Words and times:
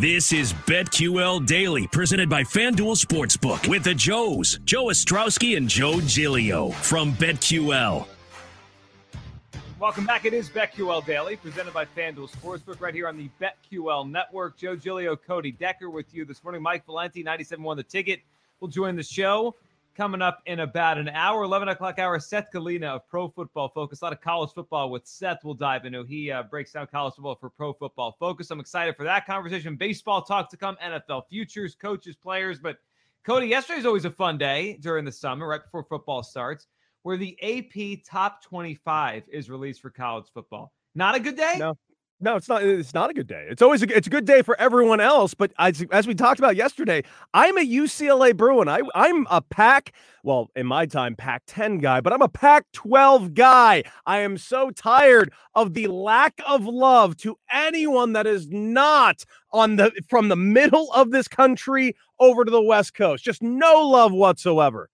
This 0.00 0.32
is 0.32 0.54
BetQL 0.54 1.44
Daily, 1.44 1.86
presented 1.86 2.30
by 2.30 2.42
FanDuel 2.42 2.96
Sportsbook 2.96 3.68
with 3.68 3.84
the 3.84 3.92
Joes, 3.92 4.58
Joe 4.64 4.86
Ostrowski 4.86 5.58
and 5.58 5.68
Joe 5.68 6.00
Giglio 6.00 6.70
from 6.70 7.12
BetQL. 7.12 8.06
Welcome 9.78 10.06
back. 10.06 10.24
It 10.24 10.32
is 10.32 10.48
BetQL 10.48 11.04
Daily, 11.04 11.36
presented 11.36 11.74
by 11.74 11.84
FanDuel 11.84 12.30
Sportsbook, 12.30 12.80
right 12.80 12.94
here 12.94 13.08
on 13.08 13.18
the 13.18 13.28
BetQL 13.42 14.10
Network. 14.10 14.56
Joe 14.56 14.74
Giglio, 14.74 15.16
Cody 15.16 15.52
Decker 15.52 15.90
with 15.90 16.06
you 16.14 16.24
this 16.24 16.42
morning. 16.42 16.62
Mike 16.62 16.86
Valenti, 16.86 17.22
97.1 17.22 17.76
The 17.76 17.82
Ticket, 17.82 18.20
will 18.60 18.68
join 18.68 18.96
the 18.96 19.02
show 19.02 19.54
coming 20.00 20.22
up 20.22 20.40
in 20.46 20.60
about 20.60 20.96
an 20.96 21.10
hour, 21.10 21.42
11 21.42 21.68
o'clock 21.68 21.98
hour. 21.98 22.18
Seth 22.18 22.50
Galina 22.54 22.84
of 22.84 23.06
Pro 23.06 23.28
Football 23.28 23.68
Focus. 23.68 24.00
A 24.00 24.04
lot 24.06 24.14
of 24.14 24.22
college 24.22 24.48
football 24.54 24.88
with 24.88 25.06
Seth. 25.06 25.40
We'll 25.44 25.52
dive 25.52 25.84
into. 25.84 26.04
He 26.04 26.30
uh, 26.30 26.44
breaks 26.44 26.72
down 26.72 26.86
college 26.86 27.16
football 27.16 27.34
for 27.34 27.50
Pro 27.50 27.74
Football 27.74 28.16
Focus. 28.18 28.50
I'm 28.50 28.60
excited 28.60 28.96
for 28.96 29.04
that 29.04 29.26
conversation. 29.26 29.76
Baseball 29.76 30.22
talk 30.22 30.48
to 30.52 30.56
come, 30.56 30.78
NFL 30.82 31.24
futures, 31.28 31.74
coaches, 31.74 32.16
players. 32.16 32.58
But 32.58 32.78
Cody, 33.26 33.48
yesterday 33.48 33.80
is 33.80 33.84
always 33.84 34.06
a 34.06 34.10
fun 34.10 34.38
day 34.38 34.78
during 34.80 35.04
the 35.04 35.12
summer, 35.12 35.46
right 35.46 35.62
before 35.62 35.84
football 35.84 36.22
starts, 36.22 36.66
where 37.02 37.18
the 37.18 37.36
AP 37.42 38.02
Top 38.02 38.42
25 38.42 39.24
is 39.30 39.50
released 39.50 39.82
for 39.82 39.90
college 39.90 40.28
football. 40.32 40.72
Not 40.94 41.14
a 41.14 41.20
good 41.20 41.36
day? 41.36 41.56
No, 41.58 41.76
no, 42.20 42.36
it's 42.36 42.48
not. 42.48 42.62
It's 42.62 42.92
not 42.92 43.10
a 43.10 43.14
good 43.14 43.26
day. 43.26 43.46
It's 43.48 43.62
always 43.62 43.82
a, 43.82 43.96
it's 43.96 44.06
a 44.06 44.10
good 44.10 44.26
day 44.26 44.42
for 44.42 44.58
everyone 44.60 45.00
else. 45.00 45.32
But 45.32 45.52
as, 45.58 45.84
as 45.90 46.06
we 46.06 46.14
talked 46.14 46.38
about 46.38 46.54
yesterday, 46.54 47.02
I'm 47.32 47.56
a 47.56 47.66
UCLA 47.66 48.36
Bruin. 48.36 48.68
I 48.68 48.82
I'm 48.94 49.26
a 49.30 49.40
Pac. 49.40 49.92
Well, 50.22 50.50
in 50.54 50.66
my 50.66 50.84
time, 50.84 51.16
Pac 51.16 51.42
10 51.46 51.78
guy, 51.78 52.02
but 52.02 52.12
I'm 52.12 52.20
a 52.20 52.28
Pac 52.28 52.66
12 52.72 53.32
guy. 53.32 53.84
I 54.04 54.18
am 54.18 54.36
so 54.36 54.70
tired 54.70 55.32
of 55.54 55.72
the 55.72 55.86
lack 55.86 56.40
of 56.46 56.66
love 56.66 57.16
to 57.18 57.38
anyone 57.50 58.12
that 58.12 58.26
is 58.26 58.48
not 58.50 59.24
on 59.52 59.76
the 59.76 59.90
from 60.08 60.28
the 60.28 60.36
middle 60.36 60.92
of 60.92 61.10
this 61.10 61.28
country 61.28 61.96
over 62.18 62.44
to 62.44 62.50
the 62.50 62.62
West 62.62 62.94
Coast. 62.94 63.24
Just 63.24 63.42
no 63.42 63.88
love 63.88 64.12
whatsoever. 64.12 64.90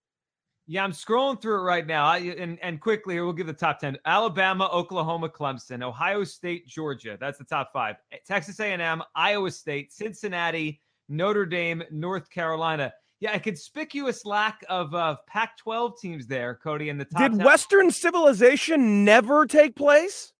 Yeah, 0.68 0.82
I'm 0.82 0.92
scrolling 0.92 1.40
through 1.40 1.60
it 1.60 1.62
right 1.62 1.86
now. 1.86 2.04
I, 2.06 2.18
and, 2.18 2.58
and 2.60 2.80
quickly, 2.80 3.14
here 3.14 3.24
we'll 3.24 3.32
give 3.32 3.46
the 3.46 3.52
top 3.52 3.78
10. 3.78 3.98
Alabama, 4.04 4.68
Oklahoma, 4.72 5.28
Clemson, 5.28 5.82
Ohio 5.82 6.24
State, 6.24 6.66
Georgia. 6.66 7.16
That's 7.20 7.38
the 7.38 7.44
top 7.44 7.72
five. 7.72 7.96
Texas 8.26 8.58
A&M, 8.58 9.02
Iowa 9.14 9.50
State, 9.52 9.92
Cincinnati, 9.92 10.80
Notre 11.08 11.46
Dame, 11.46 11.84
North 11.92 12.28
Carolina. 12.30 12.92
Yeah, 13.20 13.34
a 13.34 13.40
conspicuous 13.40 14.26
lack 14.26 14.64
of 14.68 14.92
uh, 14.94 15.16
Pac-12 15.28 15.98
teams 16.00 16.26
there, 16.26 16.58
Cody, 16.62 16.88
in 16.88 16.98
the 16.98 17.04
top 17.04 17.22
Did 17.30 17.38
10. 17.38 17.46
Western 17.46 17.90
civilization 17.90 19.04
never 19.04 19.46
take 19.46 19.76
place? 19.76 20.32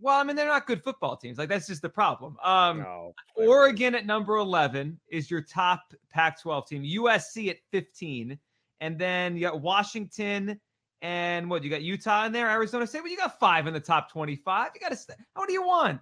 Well, 0.00 0.18
I 0.18 0.22
mean, 0.22 0.36
they're 0.36 0.46
not 0.46 0.66
good 0.66 0.82
football 0.82 1.16
teams. 1.16 1.38
Like, 1.38 1.48
that's 1.48 1.66
just 1.66 1.82
the 1.82 1.88
problem. 1.88 2.36
Um, 2.42 2.78
No. 2.78 3.14
Oregon 3.36 3.94
at 3.96 4.06
number 4.06 4.36
11 4.36 4.98
is 5.08 5.30
your 5.30 5.42
top 5.42 5.92
Pac 6.10 6.40
12 6.40 6.68
team. 6.68 6.82
USC 6.84 7.50
at 7.50 7.58
15. 7.72 8.38
And 8.82 8.98
then 8.98 9.36
you 9.36 9.42
got 9.42 9.60
Washington 9.60 10.60
and 11.02 11.48
what? 11.48 11.62
You 11.62 11.70
got 11.70 11.82
Utah 11.82 12.26
in 12.26 12.32
there, 12.32 12.50
Arizona 12.50 12.84
State. 12.84 13.02
Well, 13.02 13.12
you 13.12 13.16
got 13.16 13.38
five 13.38 13.68
in 13.68 13.72
the 13.72 13.80
top 13.80 14.10
25. 14.10 14.72
You 14.74 14.80
got 14.80 14.88
to, 14.88 14.96
st- 14.96 15.18
what 15.34 15.46
do 15.46 15.52
you 15.52 15.64
want? 15.64 16.00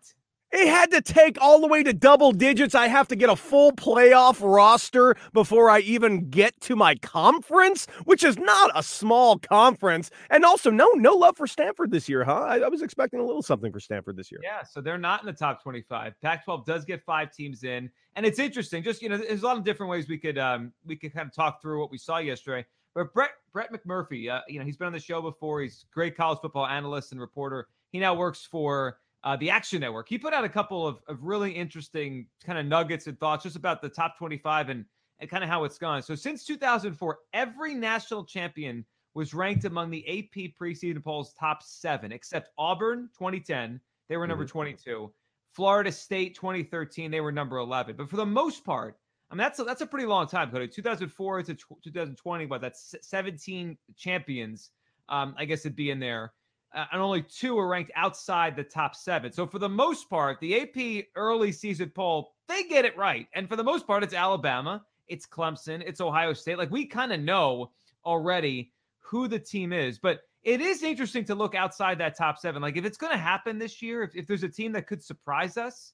It 0.52 0.66
had 0.66 0.90
to 0.90 1.00
take 1.00 1.40
all 1.40 1.60
the 1.60 1.68
way 1.68 1.84
to 1.84 1.92
double 1.92 2.32
digits. 2.32 2.74
I 2.74 2.88
have 2.88 3.06
to 3.08 3.16
get 3.16 3.30
a 3.30 3.36
full 3.36 3.72
playoff 3.72 4.40
roster 4.42 5.14
before 5.32 5.70
I 5.70 5.78
even 5.80 6.28
get 6.28 6.60
to 6.62 6.74
my 6.74 6.96
conference, 6.96 7.86
which 8.04 8.24
is 8.24 8.36
not 8.36 8.72
a 8.74 8.82
small 8.82 9.38
conference. 9.38 10.10
And 10.28 10.44
also, 10.44 10.70
no, 10.70 10.88
no 10.94 11.14
love 11.14 11.36
for 11.36 11.46
Stanford 11.46 11.92
this 11.92 12.08
year, 12.08 12.24
huh? 12.24 12.40
I, 12.40 12.58
I 12.58 12.68
was 12.68 12.82
expecting 12.82 13.20
a 13.20 13.24
little 13.24 13.42
something 13.42 13.72
for 13.72 13.78
Stanford 13.78 14.16
this 14.16 14.32
year. 14.32 14.40
Yeah, 14.42 14.64
so 14.64 14.80
they're 14.80 14.98
not 14.98 15.20
in 15.20 15.26
the 15.26 15.32
top 15.32 15.62
25. 15.62 16.14
Pac-12 16.20 16.66
does 16.66 16.84
get 16.84 17.04
five 17.04 17.32
teams 17.32 17.62
in, 17.62 17.88
and 18.16 18.26
it's 18.26 18.40
interesting. 18.40 18.82
Just 18.82 19.02
you 19.02 19.08
know, 19.08 19.18
there's 19.18 19.42
a 19.42 19.46
lot 19.46 19.56
of 19.56 19.62
different 19.64 19.90
ways 19.90 20.08
we 20.08 20.18
could 20.18 20.38
um 20.38 20.72
we 20.84 20.96
could 20.96 21.14
kind 21.14 21.28
of 21.28 21.34
talk 21.34 21.62
through 21.62 21.80
what 21.80 21.90
we 21.90 21.98
saw 21.98 22.18
yesterday. 22.18 22.66
But 22.94 23.14
Brett 23.14 23.30
Brett 23.52 23.72
McMurphy, 23.72 24.30
uh, 24.30 24.40
you 24.48 24.58
know, 24.58 24.64
he's 24.64 24.76
been 24.76 24.88
on 24.88 24.92
the 24.92 24.98
show 24.98 25.22
before. 25.22 25.60
He's 25.60 25.86
great 25.92 26.16
college 26.16 26.40
football 26.42 26.66
analyst 26.66 27.12
and 27.12 27.20
reporter. 27.20 27.68
He 27.92 28.00
now 28.00 28.14
works 28.14 28.44
for 28.50 28.98
uh, 29.24 29.36
the 29.36 29.50
Action 29.50 29.80
Network. 29.80 30.08
He 30.08 30.18
put 30.18 30.32
out 30.32 30.44
a 30.44 30.48
couple 30.48 30.86
of, 30.86 30.98
of 31.08 31.22
really 31.22 31.52
interesting 31.52 32.26
kind 32.44 32.58
of 32.58 32.66
nuggets 32.66 33.06
and 33.06 33.18
thoughts 33.18 33.44
just 33.44 33.56
about 33.56 33.82
the 33.82 33.88
top 33.88 34.16
25 34.18 34.70
and 34.70 34.84
and 35.20 35.28
kind 35.28 35.44
of 35.44 35.50
how 35.50 35.64
it's 35.64 35.78
gone. 35.78 36.02
So 36.02 36.14
since 36.14 36.44
2004, 36.44 37.18
every 37.34 37.74
national 37.74 38.24
champion 38.24 38.86
was 39.14 39.34
ranked 39.34 39.64
among 39.64 39.90
the 39.90 40.06
AP 40.08 40.52
preseason 40.60 41.04
polls 41.04 41.34
top 41.38 41.62
seven, 41.62 42.10
except 42.10 42.50
Auburn 42.58 43.10
2010. 43.18 43.80
They 44.08 44.16
were 44.16 44.26
number 44.26 44.46
22. 44.46 45.12
Florida 45.52 45.92
State 45.92 46.34
2013. 46.36 47.10
They 47.10 47.20
were 47.20 47.32
number 47.32 47.58
11. 47.58 47.96
But 47.96 48.08
for 48.08 48.16
the 48.16 48.26
most 48.26 48.64
part, 48.64 48.96
I 49.30 49.34
mean, 49.34 49.38
that's 49.38 49.58
a, 49.58 49.64
that's 49.64 49.82
a 49.82 49.86
pretty 49.86 50.06
long 50.06 50.26
time, 50.26 50.50
Cody. 50.50 50.66
2004 50.66 51.42
to 51.44 51.54
tw 51.54 51.82
2020, 51.84 52.46
but 52.46 52.60
that's 52.60 52.94
17 53.02 53.76
champions. 53.96 54.70
Um, 55.08 55.34
I 55.38 55.44
guess 55.44 55.60
it'd 55.60 55.76
be 55.76 55.90
in 55.90 56.00
there. 56.00 56.32
Uh, 56.72 56.84
and 56.92 57.00
only 57.00 57.22
two 57.22 57.58
are 57.58 57.66
ranked 57.66 57.90
outside 57.96 58.54
the 58.54 58.62
top 58.62 58.94
seven. 58.94 59.32
So 59.32 59.46
for 59.46 59.58
the 59.58 59.68
most 59.68 60.08
part, 60.08 60.38
the 60.40 60.60
AP 60.60 61.06
early 61.16 61.50
season 61.50 61.90
poll, 61.90 62.32
they 62.48 62.64
get 62.64 62.84
it 62.84 62.96
right. 62.96 63.26
And 63.34 63.48
for 63.48 63.56
the 63.56 63.64
most 63.64 63.86
part, 63.86 64.04
it's 64.04 64.14
Alabama, 64.14 64.84
it's 65.08 65.26
Clemson, 65.26 65.82
it's 65.84 66.00
Ohio 66.00 66.32
State. 66.32 66.58
Like 66.58 66.70
we 66.70 66.86
kind 66.86 67.12
of 67.12 67.20
know 67.20 67.72
already 68.04 68.72
who 69.00 69.26
the 69.26 69.38
team 69.38 69.72
is. 69.72 69.98
But 69.98 70.20
it 70.42 70.60
is 70.60 70.82
interesting 70.82 71.24
to 71.26 71.34
look 71.34 71.54
outside 71.54 71.98
that 71.98 72.16
top 72.16 72.38
seven. 72.38 72.62
Like 72.62 72.76
if 72.76 72.84
it's 72.84 72.96
going 72.96 73.12
to 73.12 73.18
happen 73.18 73.58
this 73.58 73.82
year, 73.82 74.02
if, 74.02 74.14
if 74.14 74.26
there's 74.26 74.44
a 74.44 74.48
team 74.48 74.72
that 74.72 74.86
could 74.86 75.02
surprise 75.02 75.56
us, 75.56 75.92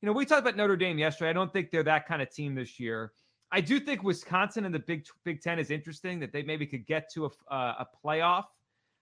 you 0.00 0.06
know, 0.06 0.12
we 0.12 0.24
talked 0.24 0.42
about 0.42 0.56
Notre 0.56 0.76
Dame 0.76 0.98
yesterday. 0.98 1.30
I 1.30 1.32
don't 1.32 1.52
think 1.52 1.70
they're 1.70 1.82
that 1.82 2.06
kind 2.06 2.22
of 2.22 2.30
team 2.30 2.54
this 2.54 2.78
year. 2.78 3.12
I 3.50 3.60
do 3.60 3.78
think 3.80 4.02
Wisconsin 4.02 4.64
and 4.64 4.74
the 4.74 4.80
Big 4.80 5.06
Big 5.24 5.40
Ten 5.40 5.58
is 5.58 5.70
interesting 5.70 6.18
that 6.20 6.32
they 6.32 6.42
maybe 6.42 6.66
could 6.66 6.86
get 6.86 7.10
to 7.14 7.26
a, 7.26 7.54
uh, 7.54 7.84
a 7.84 7.86
playoff. 8.04 8.44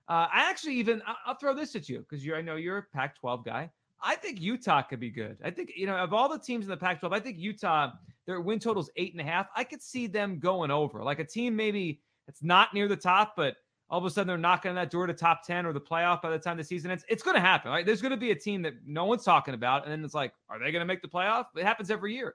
Uh, 0.08 0.26
I 0.32 0.48
actually 0.50 0.74
even 0.74 1.00
I'll, 1.26 1.36
throw 1.36 1.54
this 1.54 1.76
at 1.76 1.88
you 1.88 2.00
because 2.00 2.24
you 2.24 2.34
I 2.34 2.42
know 2.42 2.56
you're 2.56 2.78
a 2.78 2.82
Pac-12 2.82 3.44
guy. 3.44 3.70
I 4.04 4.16
think 4.16 4.40
Utah 4.40 4.82
could 4.82 4.98
be 4.98 5.10
good. 5.10 5.38
I 5.44 5.50
think 5.50 5.72
you 5.76 5.86
know 5.86 5.96
of 5.96 6.12
all 6.12 6.28
the 6.28 6.38
teams 6.38 6.64
in 6.64 6.70
the 6.70 6.76
Pac-12, 6.76 7.14
I 7.14 7.20
think 7.20 7.38
Utah 7.38 7.92
their 8.26 8.40
win 8.40 8.58
total's 8.58 8.90
eight 8.96 9.12
and 9.12 9.20
a 9.20 9.24
half. 9.24 9.48
I 9.56 9.64
could 9.64 9.82
see 9.82 10.06
them 10.06 10.38
going 10.38 10.70
over 10.70 11.02
like 11.02 11.18
a 11.18 11.24
team 11.24 11.56
maybe 11.56 12.00
that's 12.26 12.42
not 12.42 12.72
near 12.74 12.88
the 12.88 12.96
top, 12.96 13.34
but 13.36 13.56
all 13.90 13.98
of 13.98 14.04
a 14.04 14.10
sudden 14.10 14.26
they're 14.26 14.38
knocking 14.38 14.70
on 14.70 14.74
that 14.76 14.90
door 14.90 15.06
to 15.06 15.12
top 15.12 15.44
10 15.46 15.66
or 15.66 15.72
the 15.72 15.80
playoff 15.80 16.22
by 16.22 16.30
the 16.30 16.38
time 16.38 16.56
the 16.56 16.64
season 16.64 16.90
ends. 16.90 17.04
It's 17.08 17.22
going 17.22 17.34
to 17.34 17.40
happen, 17.40 17.70
right? 17.70 17.84
There's 17.84 18.00
going 18.00 18.12
to 18.12 18.16
be 18.16 18.30
a 18.30 18.34
team 18.34 18.62
that 18.62 18.74
no 18.86 19.04
one's 19.04 19.22
talking 19.22 19.54
about. 19.54 19.84
And 19.84 19.92
then 19.92 20.02
it's 20.02 20.14
like, 20.14 20.32
are 20.48 20.58
they 20.58 20.72
going 20.72 20.80
to 20.80 20.86
make 20.86 21.02
the 21.02 21.08
playoff? 21.08 21.46
It 21.56 21.64
happens 21.64 21.90
every 21.90 22.14
year. 22.14 22.34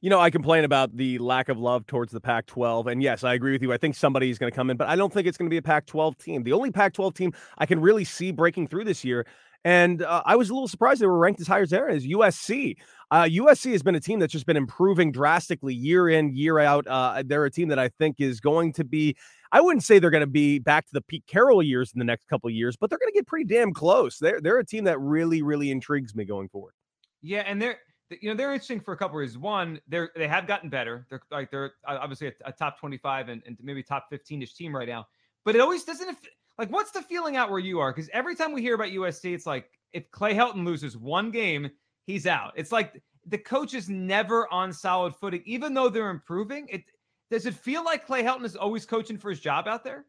You 0.00 0.08
know, 0.08 0.18
I 0.18 0.30
complain 0.30 0.64
about 0.64 0.96
the 0.96 1.18
lack 1.18 1.50
of 1.50 1.58
love 1.58 1.86
towards 1.86 2.10
the 2.10 2.20
Pac 2.20 2.46
12. 2.46 2.86
And 2.86 3.02
yes, 3.02 3.22
I 3.22 3.34
agree 3.34 3.52
with 3.52 3.60
you. 3.60 3.72
I 3.72 3.76
think 3.76 3.94
somebody's 3.94 4.38
going 4.38 4.50
to 4.50 4.56
come 4.56 4.70
in, 4.70 4.78
but 4.78 4.88
I 4.88 4.96
don't 4.96 5.12
think 5.12 5.26
it's 5.26 5.36
going 5.36 5.48
to 5.48 5.50
be 5.50 5.58
a 5.58 5.62
Pac 5.62 5.84
12 5.86 6.16
team. 6.16 6.42
The 6.42 6.54
only 6.54 6.70
Pac 6.70 6.94
12 6.94 7.12
team 7.12 7.32
I 7.58 7.66
can 7.66 7.80
really 7.80 8.04
see 8.04 8.32
breaking 8.32 8.68
through 8.68 8.84
this 8.84 9.04
year. 9.04 9.26
And 9.64 10.02
uh, 10.02 10.22
I 10.24 10.36
was 10.36 10.48
a 10.48 10.54
little 10.54 10.68
surprised 10.68 11.02
they 11.02 11.06
were 11.06 11.18
ranked 11.18 11.40
as 11.40 11.46
high 11.46 11.60
as 11.60 11.68
there 11.68 11.88
is 11.88 12.06
USC. 12.06 12.76
Uh, 13.10 13.24
USC 13.24 13.72
has 13.72 13.82
been 13.82 13.94
a 13.94 14.00
team 14.00 14.18
that's 14.18 14.32
just 14.32 14.46
been 14.46 14.56
improving 14.56 15.12
drastically 15.12 15.74
year 15.74 16.08
in, 16.08 16.34
year 16.34 16.58
out. 16.58 16.86
Uh, 16.86 17.22
they're 17.26 17.44
a 17.44 17.50
team 17.50 17.68
that 17.68 17.78
I 17.78 17.88
think 17.88 18.16
is 18.20 18.40
going 18.40 18.72
to 18.74 18.84
be, 18.84 19.16
I 19.52 19.60
wouldn't 19.60 19.84
say 19.84 19.98
they're 19.98 20.10
going 20.10 20.22
to 20.22 20.26
be 20.26 20.60
back 20.60 20.86
to 20.86 20.92
the 20.94 21.02
Pete 21.02 21.24
Carroll 21.26 21.62
years 21.62 21.92
in 21.92 21.98
the 21.98 22.04
next 22.06 22.26
couple 22.28 22.48
of 22.48 22.54
years, 22.54 22.74
but 22.76 22.88
they're 22.88 22.98
going 22.98 23.12
to 23.12 23.18
get 23.18 23.26
pretty 23.26 23.44
damn 23.44 23.74
close. 23.74 24.18
They're, 24.18 24.40
they're 24.40 24.58
a 24.58 24.64
team 24.64 24.84
that 24.84 24.98
really, 24.98 25.42
really 25.42 25.70
intrigues 25.70 26.14
me 26.14 26.24
going 26.24 26.48
forward. 26.48 26.72
Yeah. 27.20 27.40
And 27.40 27.60
they're, 27.60 27.80
you 28.20 28.28
know 28.28 28.36
they're 28.36 28.52
interesting 28.52 28.80
for 28.80 28.92
a 28.92 28.96
couple 28.96 29.16
reasons. 29.18 29.38
One, 29.38 29.80
they're 29.88 30.10
they 30.14 30.28
have 30.28 30.46
gotten 30.46 30.68
better. 30.68 31.06
They're 31.08 31.20
like 31.30 31.50
they're 31.50 31.72
uh, 31.86 31.98
obviously 32.00 32.28
a, 32.28 32.32
a 32.46 32.52
top 32.52 32.78
25 32.78 33.28
and, 33.28 33.42
and 33.46 33.56
maybe 33.62 33.82
top 33.82 34.06
15ish 34.12 34.54
team 34.54 34.74
right 34.74 34.88
now. 34.88 35.06
But 35.44 35.54
it 35.54 35.60
always 35.60 35.84
doesn't 35.84 36.18
like 36.58 36.70
what's 36.70 36.90
the 36.90 37.02
feeling 37.02 37.36
out 37.36 37.50
where 37.50 37.58
you 37.58 37.80
are? 37.80 37.92
Because 37.92 38.10
every 38.12 38.34
time 38.34 38.52
we 38.52 38.62
hear 38.62 38.74
about 38.74 38.88
USC, 38.88 39.34
it's 39.34 39.46
like 39.46 39.70
if 39.92 40.10
Clay 40.10 40.34
Helton 40.34 40.64
loses 40.64 40.96
one 40.96 41.30
game, 41.30 41.70
he's 42.06 42.26
out. 42.26 42.52
It's 42.56 42.72
like 42.72 43.00
the 43.26 43.38
coach 43.38 43.74
is 43.74 43.88
never 43.88 44.52
on 44.52 44.72
solid 44.72 45.14
footing, 45.14 45.42
even 45.44 45.74
though 45.74 45.88
they're 45.88 46.10
improving. 46.10 46.66
It 46.68 46.84
does 47.30 47.46
it 47.46 47.54
feel 47.54 47.84
like 47.84 48.06
Clay 48.06 48.22
Helton 48.22 48.44
is 48.44 48.56
always 48.56 48.84
coaching 48.84 49.16
for 49.16 49.30
his 49.30 49.40
job 49.40 49.68
out 49.68 49.84
there? 49.84 50.04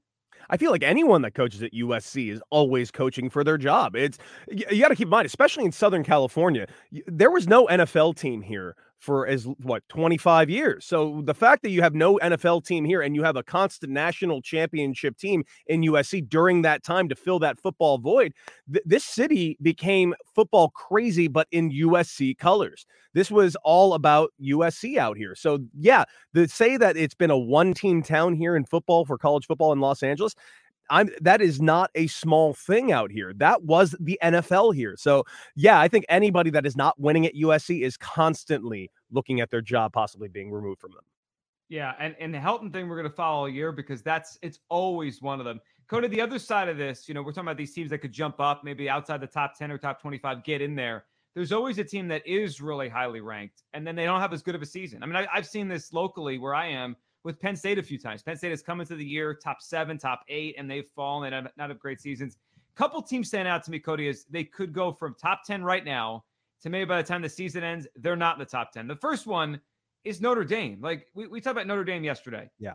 I 0.50 0.58
feel 0.58 0.72
like 0.72 0.84
anyone 0.84 1.22
that 1.22 1.32
coaches 1.32 1.62
at 1.64 1.74
USC 1.74 2.32
is 2.32 2.42
always 2.50 2.92
coaching 2.92 3.30
for 3.30 3.44
their 3.44 3.58
job. 3.58 3.96
It's 3.96 4.18
you, 4.50 4.82
got 4.82 4.90
to 4.90 4.96
keep 4.96 5.08
in 5.08 5.10
mind, 5.10 5.26
especially 5.26 5.66
in 5.66 5.72
Southern 5.72 6.04
California, 6.04 6.68
there 7.08 7.32
was 7.32 7.48
no 7.48 7.68
NFL 7.68 8.16
team 8.16 8.42
here 8.42 8.76
for 9.02 9.26
as 9.26 9.46
what 9.64 9.88
25 9.90 10.50
years. 10.50 10.86
So 10.86 11.22
the 11.26 11.34
fact 11.34 11.64
that 11.64 11.72
you 11.72 11.82
have 11.82 11.96
no 11.96 12.20
NFL 12.22 12.64
team 12.66 12.86
here 12.86 13.02
and 13.02 13.16
you 13.16 13.24
have 13.24 13.36
a 13.36 13.44
constant 13.44 13.92
national 13.92 14.42
championship 14.44 15.18
team 15.18 15.44
in 15.66 15.82
USC 15.82 16.30
during 16.30 16.62
that 16.62 16.84
time 16.84 17.10
to 17.10 17.16
fill 17.16 17.40
that 17.40 17.60
football 17.60 17.98
void, 17.98 18.34
th- 18.72 18.86
this 18.86 19.04
city 19.04 19.58
became 19.62 20.14
football 20.36 20.70
crazy 20.70 21.28
but 21.28 21.48
in 21.52 21.72
USC 21.72 22.38
colors. 22.38 22.86
This 23.14 23.32
was 23.32 23.58
all 23.64 23.96
about 23.96 24.32
USC 24.42 24.98
out 24.98 25.18
here. 25.18 25.34
So 25.36 25.60
yeah, 25.78 26.06
to 26.36 26.48
say 26.48 26.78
that 26.78 26.96
it's 26.96 27.16
been 27.16 27.32
a 27.32 27.38
one 27.38 27.74
team 27.74 28.04
town 28.04 28.36
here 28.36 28.56
in 28.56 28.66
football 28.66 29.06
for 29.06 29.18
college 29.18 29.48
football 29.48 29.74
in 29.74 29.80
Los 29.80 30.04
Angeles, 30.04 30.36
I'm 30.92 31.10
that 31.22 31.42
is 31.42 31.62
not 31.62 31.90
a 31.96 32.06
small 32.08 32.54
thing 32.54 32.92
out 32.92 33.12
here. 33.12 33.34
That 33.34 33.64
was 33.64 33.96
the 34.00 34.20
NFL 34.22 34.76
here. 34.76 34.96
So 34.98 35.24
yeah, 35.56 35.80
I 35.80 35.88
think 35.88 36.06
anybody 36.10 36.52
that 36.52 36.66
is 36.66 36.76
not 36.76 37.00
winning 37.00 37.26
at 37.26 37.34
USC 37.34 37.82
is 37.82 37.98
constantly 37.98 38.92
looking 39.10 39.40
at 39.40 39.50
their 39.50 39.62
job 39.62 39.94
possibly 39.94 40.28
being 40.28 40.52
removed 40.52 40.82
from 40.82 40.92
them. 40.92 41.04
Yeah, 41.70 41.94
and 42.00 42.16
and 42.20 42.34
the 42.34 42.38
Helton 42.38 42.72
thing 42.72 42.90
we're 42.90 42.98
going 42.98 43.10
to 43.10 43.16
follow 43.16 43.46
a 43.46 43.50
year 43.50 43.72
because 43.72 44.02
that's 44.04 44.38
it's 44.42 44.60
always 44.68 45.22
one 45.22 45.40
of 45.40 45.46
them. 45.46 45.62
Cody, 45.88 46.10
the 46.10 46.22
other 46.22 46.40
side 46.40 46.70
of 46.70 46.78
this, 46.78 47.08
you 47.08 47.14
know, 47.14 47.22
we're 47.22 47.32
talking 47.32 47.48
about 47.48 47.58
these 47.58 47.74
teams 47.74 47.90
that 47.90 48.00
could 48.00 48.12
jump 48.12 48.40
up, 48.40 48.64
maybe 48.64 48.90
outside 48.90 49.22
the 49.22 49.28
top 49.28 49.58
ten 49.58 49.72
or 49.72 49.78
top 49.78 50.02
twenty-five, 50.02 50.44
get 50.44 50.62
in 50.62 50.76
there. 50.76 51.06
There's 51.34 51.54
always 51.54 51.78
a 51.78 51.84
team 51.86 52.10
that 52.10 52.28
is 52.28 52.60
really 52.60 52.90
highly 52.90 53.22
ranked, 53.22 53.64
and 53.72 53.88
then 53.88 53.96
they 53.96 54.04
don't 54.04 54.20
have 54.20 54.34
as 54.34 54.42
good 54.42 54.56
of 54.56 54.62
a 54.62 54.66
season. 54.66 55.02
I 55.02 55.06
mean, 55.06 55.16
I, 55.16 55.28
I've 55.34 55.48
seen 55.48 55.70
this 55.70 55.94
locally 55.94 56.38
where 56.38 56.54
I 56.54 56.68
am 56.68 56.98
with 57.24 57.40
Penn 57.40 57.56
State 57.56 57.78
a 57.78 57.84
few 57.84 57.98
times. 57.98 58.24
Penn 58.24 58.38
State 58.38 58.52
has 58.52 58.62
come 58.62 58.82
into 58.82 58.96
the 58.96 59.06
year 59.06 59.34
top 59.34 59.62
seven, 59.62 59.98
top 59.98 60.24
eight, 60.28 60.56
and 60.58 60.70
they've 60.70 60.88
fallen 60.96 61.34
and 61.34 61.48
not 61.58 61.70
have 61.70 61.80
great 61.80 62.02
seasons. 62.02 62.38
Couple 62.76 63.02
teams 63.02 63.28
stand 63.28 63.48
out 63.48 63.64
to 63.66 63.72
me, 63.72 63.80
Cody, 63.80 64.08
is 64.08 64.26
they 64.30 64.44
could 64.44 64.74
go 64.74 64.92
from 64.92 65.16
top 65.16 65.44
10 65.46 65.64
right 65.64 65.84
now 65.84 66.24
to 66.62 66.70
maybe 66.70 66.86
by 66.86 67.02
the 67.02 67.08
time 67.08 67.22
the 67.22 67.30
season 67.30 67.64
ends, 67.64 67.88
they're 67.98 68.16
not 68.16 68.36
in 68.36 68.40
the 68.40 68.46
top 68.46 68.72
10. 68.72 68.88
The 68.88 68.96
first 68.96 69.28
one 69.28 69.60
is 70.04 70.22
Notre 70.22 70.44
Dame. 70.44 70.80
Like 70.82 71.08
we, 71.14 71.28
we 71.28 71.42
talked 71.42 71.54
about 71.54 71.68
Notre 71.68 71.84
Dame 71.84 72.04
yesterday. 72.04 72.50
Yeah. 72.60 72.74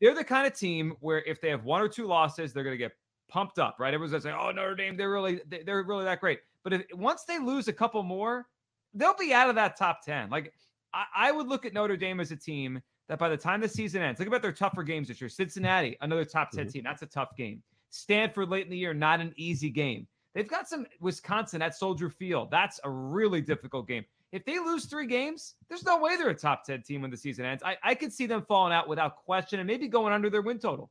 They're 0.00 0.14
the 0.14 0.24
kind 0.24 0.46
of 0.46 0.54
team 0.54 0.94
where 1.00 1.22
if 1.22 1.40
they 1.40 1.48
have 1.48 1.64
one 1.64 1.80
or 1.80 1.88
two 1.88 2.06
losses, 2.06 2.52
they're 2.52 2.64
going 2.64 2.74
to 2.74 2.78
get 2.78 2.92
pumped 3.28 3.58
up, 3.58 3.76
right? 3.78 3.94
Everyone's 3.94 4.12
going 4.12 4.22
to 4.22 4.28
say, 4.28 4.34
oh, 4.38 4.50
Notre 4.50 4.74
Dame, 4.74 4.96
they're 4.96 5.10
really, 5.10 5.40
they're 5.48 5.82
really 5.82 6.04
that 6.04 6.20
great. 6.20 6.40
But 6.64 6.72
if 6.72 6.82
once 6.92 7.24
they 7.24 7.38
lose 7.38 7.68
a 7.68 7.72
couple 7.72 8.02
more, 8.02 8.46
they'll 8.94 9.16
be 9.16 9.32
out 9.32 9.48
of 9.48 9.54
that 9.54 9.76
top 9.76 10.04
10. 10.04 10.28
Like 10.28 10.52
I, 10.92 11.04
I 11.16 11.32
would 11.32 11.46
look 11.46 11.64
at 11.64 11.72
Notre 11.72 11.96
Dame 11.96 12.20
as 12.20 12.30
a 12.30 12.36
team 12.36 12.82
that 13.08 13.18
by 13.18 13.28
the 13.28 13.36
time 13.36 13.60
the 13.60 13.68
season 13.68 14.02
ends, 14.02 14.18
look 14.18 14.28
about 14.28 14.42
their 14.42 14.52
tougher 14.52 14.82
games 14.82 15.08
this 15.08 15.20
year. 15.20 15.28
Cincinnati, 15.28 15.96
another 16.00 16.24
top 16.24 16.50
10 16.50 16.64
mm-hmm. 16.64 16.70
team. 16.70 16.84
That's 16.84 17.02
a 17.02 17.06
tough 17.06 17.36
game. 17.36 17.62
Stanford 17.90 18.48
late 18.48 18.64
in 18.64 18.70
the 18.70 18.76
year, 18.76 18.92
not 18.94 19.20
an 19.20 19.32
easy 19.36 19.70
game. 19.70 20.06
They've 20.34 20.48
got 20.48 20.68
some 20.68 20.86
Wisconsin 21.00 21.62
at 21.62 21.74
Soldier 21.74 22.10
Field. 22.10 22.50
That's 22.50 22.78
a 22.84 22.90
really 22.90 23.40
difficult 23.40 23.88
game. 23.88 24.04
If 24.32 24.44
they 24.44 24.58
lose 24.58 24.84
three 24.84 25.06
games, 25.06 25.54
there's 25.68 25.84
no 25.84 25.98
way 25.98 26.16
they're 26.16 26.28
a 26.28 26.34
top 26.34 26.64
10 26.64 26.82
team 26.82 27.02
when 27.02 27.10
the 27.10 27.16
season 27.16 27.46
ends. 27.46 27.62
I, 27.62 27.76
I 27.82 27.94
could 27.94 28.12
see 28.12 28.26
them 28.26 28.44
falling 28.46 28.72
out 28.72 28.86
without 28.86 29.16
question 29.16 29.60
and 29.60 29.66
maybe 29.66 29.88
going 29.88 30.12
under 30.12 30.28
their 30.28 30.42
win 30.42 30.58
total. 30.58 30.90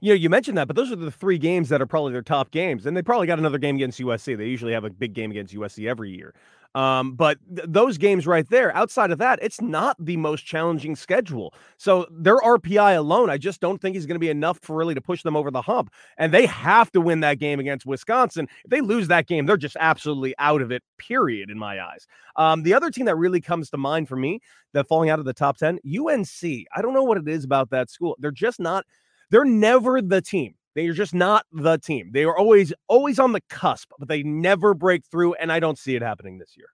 You 0.00 0.10
know, 0.10 0.16
you 0.16 0.28
mentioned 0.28 0.58
that, 0.58 0.66
but 0.66 0.76
those 0.76 0.92
are 0.92 0.96
the 0.96 1.10
three 1.10 1.38
games 1.38 1.70
that 1.70 1.80
are 1.80 1.86
probably 1.86 2.12
their 2.12 2.22
top 2.22 2.50
games. 2.50 2.86
And 2.86 2.96
they 2.96 3.02
probably 3.02 3.26
got 3.26 3.38
another 3.38 3.58
game 3.58 3.76
against 3.76 3.98
USC. 4.00 4.36
They 4.36 4.46
usually 4.46 4.72
have 4.72 4.84
a 4.84 4.90
big 4.90 5.14
game 5.14 5.30
against 5.30 5.54
USC 5.54 5.88
every 5.88 6.10
year. 6.10 6.34
Um, 6.74 7.14
but 7.14 7.38
th- 7.54 7.66
those 7.68 7.98
games 7.98 8.26
right 8.26 8.48
there, 8.48 8.74
outside 8.76 9.10
of 9.10 9.18
that, 9.18 9.38
it's 9.42 9.60
not 9.60 9.96
the 9.98 10.16
most 10.16 10.44
challenging 10.44 10.94
schedule. 10.96 11.54
So 11.76 12.06
their 12.10 12.36
RPI 12.38 12.96
alone, 12.96 13.30
I 13.30 13.38
just 13.38 13.60
don't 13.60 13.80
think 13.80 13.96
is 13.96 14.06
going 14.06 14.16
to 14.16 14.20
be 14.20 14.28
enough 14.28 14.58
for 14.62 14.76
really 14.76 14.94
to 14.94 15.00
push 15.00 15.22
them 15.22 15.34
over 15.34 15.50
the 15.50 15.62
hump. 15.62 15.90
And 16.18 16.32
they 16.32 16.46
have 16.46 16.92
to 16.92 17.00
win 17.00 17.20
that 17.20 17.38
game 17.38 17.58
against 17.58 17.86
Wisconsin. 17.86 18.48
If 18.64 18.70
they 18.70 18.80
lose 18.80 19.08
that 19.08 19.26
game, 19.26 19.46
they're 19.46 19.56
just 19.56 19.76
absolutely 19.80 20.34
out 20.38 20.60
of 20.60 20.70
it, 20.70 20.82
period, 20.98 21.50
in 21.50 21.58
my 21.58 21.80
eyes. 21.80 22.06
Um, 22.36 22.62
the 22.62 22.74
other 22.74 22.90
team 22.90 23.06
that 23.06 23.16
really 23.16 23.40
comes 23.40 23.70
to 23.70 23.78
mind 23.78 24.08
for 24.08 24.16
me 24.16 24.40
that 24.74 24.86
falling 24.86 25.10
out 25.10 25.18
of 25.18 25.24
the 25.24 25.32
top 25.32 25.56
10, 25.56 25.78
UNC. 25.84 26.66
I 26.76 26.82
don't 26.82 26.94
know 26.94 27.04
what 27.04 27.18
it 27.18 27.28
is 27.28 27.44
about 27.44 27.70
that 27.70 27.90
school. 27.90 28.14
They're 28.18 28.30
just 28.30 28.60
not, 28.60 28.84
they're 29.30 29.44
never 29.44 30.02
the 30.02 30.20
team 30.20 30.54
they're 30.74 30.92
just 30.92 31.14
not 31.14 31.46
the 31.52 31.78
team. 31.78 32.10
They 32.12 32.24
are 32.24 32.36
always 32.36 32.72
always 32.88 33.18
on 33.18 33.32
the 33.32 33.40
cusp, 33.48 33.90
but 33.98 34.08
they 34.08 34.22
never 34.22 34.74
break 34.74 35.04
through, 35.06 35.34
and 35.34 35.50
I 35.50 35.60
don't 35.60 35.78
see 35.78 35.96
it 35.96 36.02
happening 36.02 36.38
this 36.38 36.56
year. 36.56 36.68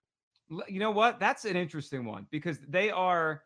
You 0.67 0.79
know 0.79 0.91
what? 0.91 1.19
That's 1.19 1.45
an 1.45 1.55
interesting 1.55 2.05
one 2.05 2.27
because 2.29 2.59
they 2.67 2.91
are 2.91 3.41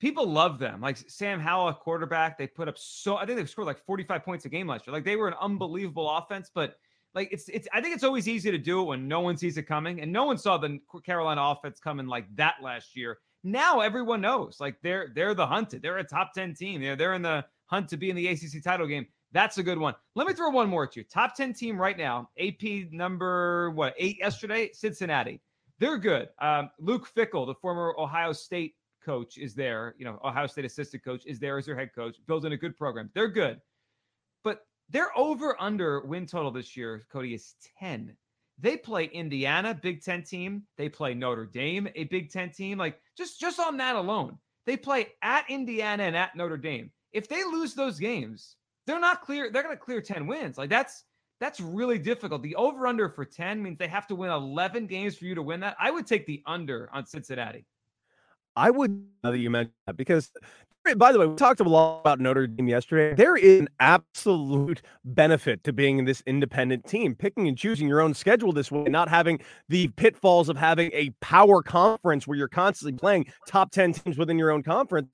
people 0.00 0.26
love 0.26 0.58
them. 0.58 0.80
Like 0.80 0.98
Sam 1.08 1.40
Howell, 1.40 1.72
quarterback, 1.74 2.36
they 2.36 2.46
put 2.46 2.68
up 2.68 2.76
so 2.76 3.16
I 3.16 3.24
think 3.24 3.38
they've 3.38 3.48
scored 3.48 3.68
like 3.68 3.82
45 3.86 4.24
points 4.24 4.44
a 4.44 4.48
game 4.48 4.66
last 4.66 4.86
year. 4.86 4.92
Like 4.92 5.04
they 5.04 5.16
were 5.16 5.28
an 5.28 5.34
mm-hmm. 5.34 5.44
unbelievable 5.44 6.10
offense, 6.10 6.50
but 6.52 6.76
like 7.14 7.28
it's 7.30 7.48
it's 7.48 7.68
I 7.72 7.80
think 7.80 7.94
it's 7.94 8.04
always 8.04 8.28
easy 8.28 8.50
to 8.50 8.58
do 8.58 8.80
it 8.82 8.84
when 8.84 9.06
no 9.08 9.20
one 9.20 9.36
sees 9.36 9.56
it 9.56 9.62
coming, 9.62 10.00
and 10.00 10.12
no 10.12 10.24
one 10.24 10.36
saw 10.36 10.58
the 10.58 10.78
Carolina 11.04 11.42
offense 11.42 11.78
coming 11.78 12.06
like 12.06 12.26
that 12.36 12.56
last 12.62 12.96
year. 12.96 13.18
Now 13.44 13.80
everyone 13.80 14.20
knows, 14.20 14.58
like 14.60 14.76
they're 14.82 15.12
they're 15.14 15.34
the 15.34 15.46
hunted. 15.46 15.82
They're 15.82 15.98
a 15.98 16.04
top 16.04 16.34
10 16.34 16.54
team. 16.54 16.80
They're 16.80 16.96
they're 16.96 17.14
in 17.14 17.22
the 17.22 17.44
hunt 17.66 17.88
to 17.90 17.96
be 17.96 18.10
in 18.10 18.16
the 18.16 18.28
ACC 18.28 18.62
title 18.62 18.86
game. 18.86 19.06
That's 19.32 19.58
a 19.58 19.62
good 19.62 19.78
one. 19.78 19.94
Let 20.14 20.26
me 20.26 20.34
throw 20.34 20.50
one 20.50 20.68
more 20.68 20.84
at 20.84 20.96
you. 20.96 21.04
Top 21.04 21.34
10 21.34 21.54
team 21.54 21.80
right 21.80 21.96
now, 21.96 22.28
AP 22.38 22.90
number 22.90 23.70
what, 23.70 23.94
eight 23.98 24.18
yesterday? 24.18 24.70
Cincinnati. 24.72 25.40
They're 25.78 25.98
good. 25.98 26.28
Um, 26.38 26.70
Luke 26.78 27.08
Fickell, 27.16 27.46
the 27.46 27.54
former 27.54 27.94
Ohio 27.98 28.32
State 28.32 28.74
coach, 29.04 29.38
is 29.38 29.54
there. 29.54 29.94
You 29.98 30.04
know, 30.04 30.20
Ohio 30.22 30.46
State 30.46 30.64
assistant 30.64 31.02
coach 31.02 31.24
is 31.26 31.38
there 31.38 31.58
as 31.58 31.66
their 31.66 31.76
head 31.76 31.90
coach, 31.94 32.16
building 32.26 32.52
a 32.52 32.56
good 32.56 32.76
program. 32.76 33.10
They're 33.14 33.28
good. 33.28 33.60
But 34.44 34.66
their 34.90 35.16
over 35.18 35.60
under 35.60 36.00
win 36.02 36.26
total 36.26 36.50
this 36.50 36.76
year, 36.76 37.02
Cody, 37.10 37.34
is 37.34 37.54
10. 37.78 38.16
They 38.58 38.76
play 38.76 39.06
Indiana, 39.06 39.74
Big 39.74 40.02
Ten 40.02 40.22
team. 40.22 40.62
They 40.76 40.88
play 40.88 41.14
Notre 41.14 41.46
Dame, 41.46 41.88
a 41.96 42.04
Big 42.04 42.30
Ten 42.30 42.50
team. 42.50 42.78
Like 42.78 43.00
just 43.16 43.40
just 43.40 43.58
on 43.58 43.76
that 43.78 43.96
alone, 43.96 44.38
they 44.66 44.76
play 44.76 45.08
at 45.22 45.48
Indiana 45.48 46.04
and 46.04 46.16
at 46.16 46.36
Notre 46.36 46.56
Dame. 46.56 46.92
If 47.12 47.28
they 47.28 47.42
lose 47.44 47.74
those 47.74 47.98
games, 47.98 48.56
they're 48.86 49.00
not 49.00 49.22
clear. 49.22 49.50
They're 49.50 49.62
going 49.62 49.76
to 49.76 49.82
clear 49.82 50.00
10 50.00 50.26
wins. 50.26 50.58
Like 50.58 50.70
that's 50.70 51.04
that's 51.40 51.60
really 51.60 51.98
difficult. 51.98 52.42
The 52.42 52.54
over 52.54 52.86
under 52.86 53.08
for 53.08 53.24
10 53.24 53.62
means 53.62 53.78
they 53.78 53.88
have 53.88 54.06
to 54.08 54.14
win 54.14 54.30
11 54.30 54.86
games 54.86 55.16
for 55.16 55.24
you 55.24 55.34
to 55.34 55.42
win 55.42 55.60
that. 55.60 55.76
I 55.80 55.90
would 55.90 56.06
take 56.06 56.24
the 56.26 56.42
under 56.46 56.88
on 56.92 57.04
Cincinnati. 57.04 57.66
I 58.54 58.70
would 58.70 58.90
now 59.24 59.30
that 59.30 59.38
you 59.38 59.50
mentioned 59.50 59.74
that 59.86 59.96
because 59.96 60.30
by 60.96 61.12
the 61.12 61.18
way, 61.18 61.26
we 61.26 61.36
talked 61.36 61.60
a 61.60 61.64
lot 61.64 62.00
about 62.00 62.18
Notre 62.18 62.46
Dame 62.46 62.68
yesterday. 62.68 63.14
There 63.14 63.36
is 63.36 63.60
an 63.60 63.68
absolute 63.78 64.82
benefit 65.04 65.62
to 65.64 65.72
being 65.72 65.98
in 65.98 66.04
this 66.04 66.22
independent 66.26 66.86
team, 66.86 67.14
picking 67.14 67.46
and 67.46 67.56
choosing 67.56 67.86
your 67.86 68.00
own 68.00 68.14
schedule 68.14 68.52
this 68.52 68.72
way, 68.72 68.84
not 68.84 69.08
having 69.08 69.40
the 69.68 69.88
pitfalls 69.88 70.48
of 70.48 70.56
having 70.56 70.90
a 70.92 71.10
power 71.20 71.62
conference 71.62 72.26
where 72.26 72.36
you're 72.36 72.48
constantly 72.48 72.98
playing 72.98 73.26
top 73.46 73.70
10 73.70 73.92
teams 73.92 74.18
within 74.18 74.38
your 74.38 74.50
own 74.50 74.64
conference 74.64 75.08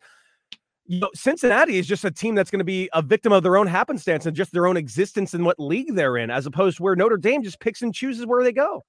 you 0.88 1.00
know, 1.00 1.10
Cincinnati 1.14 1.76
is 1.76 1.86
just 1.86 2.04
a 2.04 2.10
team 2.10 2.34
that's 2.34 2.50
going 2.50 2.60
to 2.60 2.64
be 2.64 2.88
a 2.94 3.02
victim 3.02 3.30
of 3.30 3.42
their 3.42 3.58
own 3.58 3.66
happenstance 3.66 4.24
and 4.24 4.34
just 4.34 4.52
their 4.52 4.66
own 4.66 4.76
existence 4.76 5.34
and 5.34 5.44
what 5.44 5.60
league 5.60 5.94
they're 5.94 6.16
in, 6.16 6.30
as 6.30 6.46
opposed 6.46 6.78
to 6.78 6.82
where 6.82 6.96
Notre 6.96 7.18
Dame 7.18 7.42
just 7.42 7.60
picks 7.60 7.82
and 7.82 7.94
chooses 7.94 8.26
where 8.26 8.42
they 8.42 8.52
go. 8.52 8.84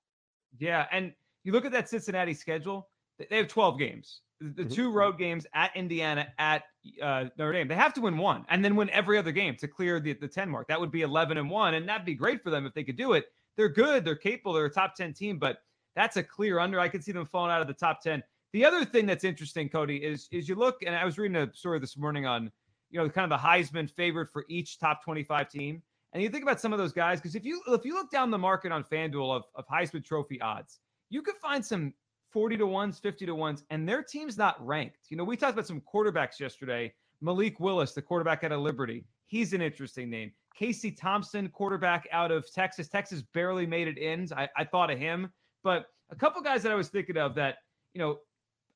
Yeah, 0.57 0.87
and 0.91 1.13
you 1.43 1.51
look 1.51 1.65
at 1.65 1.73
that 1.73 1.89
Cincinnati 1.89 2.33
schedule; 2.33 2.87
they 3.17 3.35
have 3.35 3.49
12 3.49 3.77
games. 3.77 4.21
The 4.39 4.63
mm-hmm. 4.63 4.69
two 4.69 4.91
road 4.91 5.17
games 5.17 5.45
at 5.53 5.75
Indiana, 5.75 6.29
at 6.39 6.63
uh, 7.01 7.25
Notre 7.37 7.51
Dame, 7.51 7.67
they 7.67 7.75
have 7.75 7.93
to 7.95 8.01
win 8.01 8.17
one, 8.17 8.45
and 8.47 8.63
then 8.63 8.77
win 8.77 8.89
every 8.91 9.17
other 9.17 9.33
game 9.33 9.57
to 9.57 9.67
clear 9.67 9.99
the, 9.99 10.13
the 10.13 10.27
10 10.29 10.49
mark. 10.49 10.69
That 10.69 10.79
would 10.79 10.91
be 10.91 11.01
11 11.01 11.37
and 11.37 11.49
one, 11.49 11.73
and 11.73 11.87
that'd 11.87 12.05
be 12.05 12.15
great 12.15 12.41
for 12.41 12.49
them 12.49 12.65
if 12.65 12.73
they 12.73 12.85
could 12.85 12.95
do 12.95 13.13
it. 13.13 13.25
They're 13.57 13.67
good, 13.67 14.05
they're 14.05 14.15
capable, 14.15 14.53
they're 14.53 14.65
a 14.65 14.71
top 14.71 14.95
10 14.95 15.13
team, 15.13 15.37
but 15.37 15.57
that's 15.93 16.15
a 16.15 16.23
clear 16.23 16.59
under. 16.59 16.79
I 16.79 16.87
could 16.87 17.03
see 17.03 17.11
them 17.11 17.25
falling 17.25 17.51
out 17.51 17.59
of 17.59 17.67
the 17.67 17.73
top 17.73 18.01
10. 18.01 18.23
The 18.53 18.65
other 18.65 18.83
thing 18.83 19.05
that's 19.05 19.23
interesting, 19.23 19.69
Cody, 19.69 19.97
is 19.97 20.27
is 20.31 20.49
you 20.49 20.55
look, 20.55 20.77
and 20.85 20.95
I 20.95 21.05
was 21.05 21.17
reading 21.17 21.37
a 21.37 21.53
story 21.53 21.79
this 21.79 21.97
morning 21.97 22.25
on, 22.25 22.51
you 22.89 22.99
know, 22.99 23.07
kind 23.09 23.31
of 23.31 23.39
the 23.39 23.47
Heisman 23.47 23.89
favorite 23.89 24.29
for 24.31 24.45
each 24.49 24.79
top 24.79 25.03
25 25.03 25.49
team. 25.49 25.83
And 26.13 26.23
you 26.23 26.29
think 26.29 26.41
about 26.41 26.59
some 26.59 26.73
of 26.73 26.79
those 26.79 26.91
guys, 26.91 27.19
because 27.19 27.35
if 27.35 27.45
you 27.45 27.61
if 27.67 27.85
you 27.85 27.93
look 27.93 28.09
down 28.09 28.31
the 28.31 28.37
market 28.37 28.71
on 28.71 28.83
FanDuel 28.83 29.35
of, 29.35 29.43
of 29.53 29.67
Heisman 29.67 30.03
Trophy 30.03 30.41
odds, 30.41 30.79
you 31.11 31.21
could 31.21 31.35
find 31.35 31.63
some 31.63 31.93
40 32.31 32.57
to 32.57 32.65
ones, 32.65 32.97
50 32.97 33.27
to 33.27 33.35
ones, 33.35 33.63
and 33.69 33.87
their 33.87 34.01
team's 34.01 34.37
not 34.37 34.65
ranked. 34.65 35.09
You 35.09 35.17
know, 35.17 35.23
we 35.23 35.37
talked 35.37 35.53
about 35.53 35.67
some 35.67 35.81
quarterbacks 35.81 36.39
yesterday. 36.39 36.93
Malik 37.21 37.59
Willis, 37.59 37.93
the 37.93 38.01
quarterback 38.01 38.43
out 38.43 38.51
of 38.51 38.61
Liberty, 38.61 39.05
he's 39.27 39.53
an 39.53 39.61
interesting 39.61 40.09
name. 40.09 40.31
Casey 40.55 40.89
Thompson, 40.89 41.49
quarterback 41.49 42.07
out 42.11 42.31
of 42.31 42.51
Texas. 42.51 42.87
Texas 42.87 43.21
barely 43.33 43.67
made 43.67 43.87
it 43.87 43.97
in. 43.97 44.27
I, 44.35 44.47
I 44.57 44.63
thought 44.63 44.89
of 44.89 44.97
him, 44.97 45.31
but 45.63 45.85
a 46.09 46.15
couple 46.15 46.41
guys 46.41 46.63
that 46.63 46.71
I 46.71 46.75
was 46.75 46.87
thinking 46.87 47.17
of 47.17 47.35
that 47.35 47.57
you 47.93 47.99
know, 47.99 48.19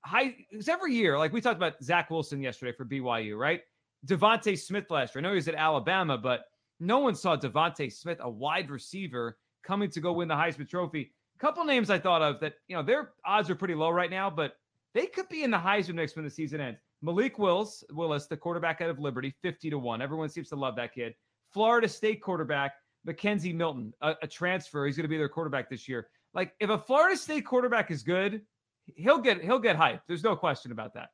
high 0.06 0.36
every 0.68 0.94
year. 0.94 1.18
Like 1.18 1.34
we 1.34 1.42
talked 1.42 1.58
about 1.58 1.82
Zach 1.82 2.10
Wilson 2.10 2.42
yesterday 2.42 2.72
for 2.72 2.86
BYU, 2.86 3.38
right? 3.38 3.62
DeVonta 4.06 4.58
Smith 4.58 4.90
last 4.90 5.16
year. 5.16 5.22
I 5.22 5.24
know 5.24 5.30
he 5.30 5.36
was 5.36 5.48
at 5.48 5.56
Alabama, 5.56 6.18
but 6.18 6.46
no 6.80 7.00
one 7.00 7.16
saw 7.16 7.38
DeVonta 7.38 7.92
Smith, 7.92 8.18
a 8.22 8.30
wide 8.30 8.70
receiver, 8.70 9.38
coming 9.64 9.90
to 9.90 10.02
go 10.02 10.12
win 10.12 10.28
the 10.28 10.36
Heisman 10.36 10.68
Trophy. 10.68 11.14
A 11.36 11.40
couple 11.40 11.64
names 11.64 11.90
I 11.90 12.00
thought 12.00 12.22
of 12.22 12.40
that, 12.42 12.56
you 12.68 12.76
know, 12.76 12.84
their 12.84 13.12
odds 13.26 13.50
are 13.50 13.56
pretty 13.56 13.76
low 13.76 13.90
right 13.90 14.12
now, 14.12 14.30
but 14.30 14.56
they 14.94 15.06
could 15.06 15.30
be 15.30 15.44
in 15.44 15.52
the 15.52 15.58
Heisman 15.58 15.96
mix 15.96 16.16
when 16.16 16.26
the 16.26 16.32
season 16.32 16.60
ends. 16.60 16.80
Malik 17.02 17.40
Willis, 17.40 17.84
Willis, 17.92 18.28
the 18.28 18.38
quarterback 18.38 18.82
out 18.82 18.90
of 18.90 19.00
Liberty, 19.00 19.34
50 19.42 19.70
to 19.70 19.80
1. 19.80 20.02
Everyone 20.02 20.30
seems 20.30 20.50
to 20.50 20.56
love 20.56 20.76
that 20.76 20.94
kid. 20.94 21.14
Florida 21.52 21.88
State 21.88 22.22
quarterback, 22.22 22.74
McKenzie 23.08 23.54
Milton, 23.54 23.94
a, 24.02 24.16
a 24.22 24.28
transfer. 24.28 24.86
He's 24.86 24.96
going 24.96 25.04
to 25.04 25.10
be 25.10 25.18
their 25.18 25.30
quarterback 25.30 25.70
this 25.70 25.88
year. 25.88 26.08
Like 26.34 26.54
if 26.60 26.70
a 26.70 26.78
Florida 26.78 27.18
State 27.18 27.46
quarterback 27.46 27.92
is 27.92 28.04
good, 28.04 28.42
he'll 28.96 29.20
get 29.20 29.42
he'll 29.42 29.60
get 29.60 29.78
hyped. 29.78 30.02
There's 30.08 30.24
no 30.24 30.36
question 30.36 30.72
about 30.72 30.94
that. 30.96 31.10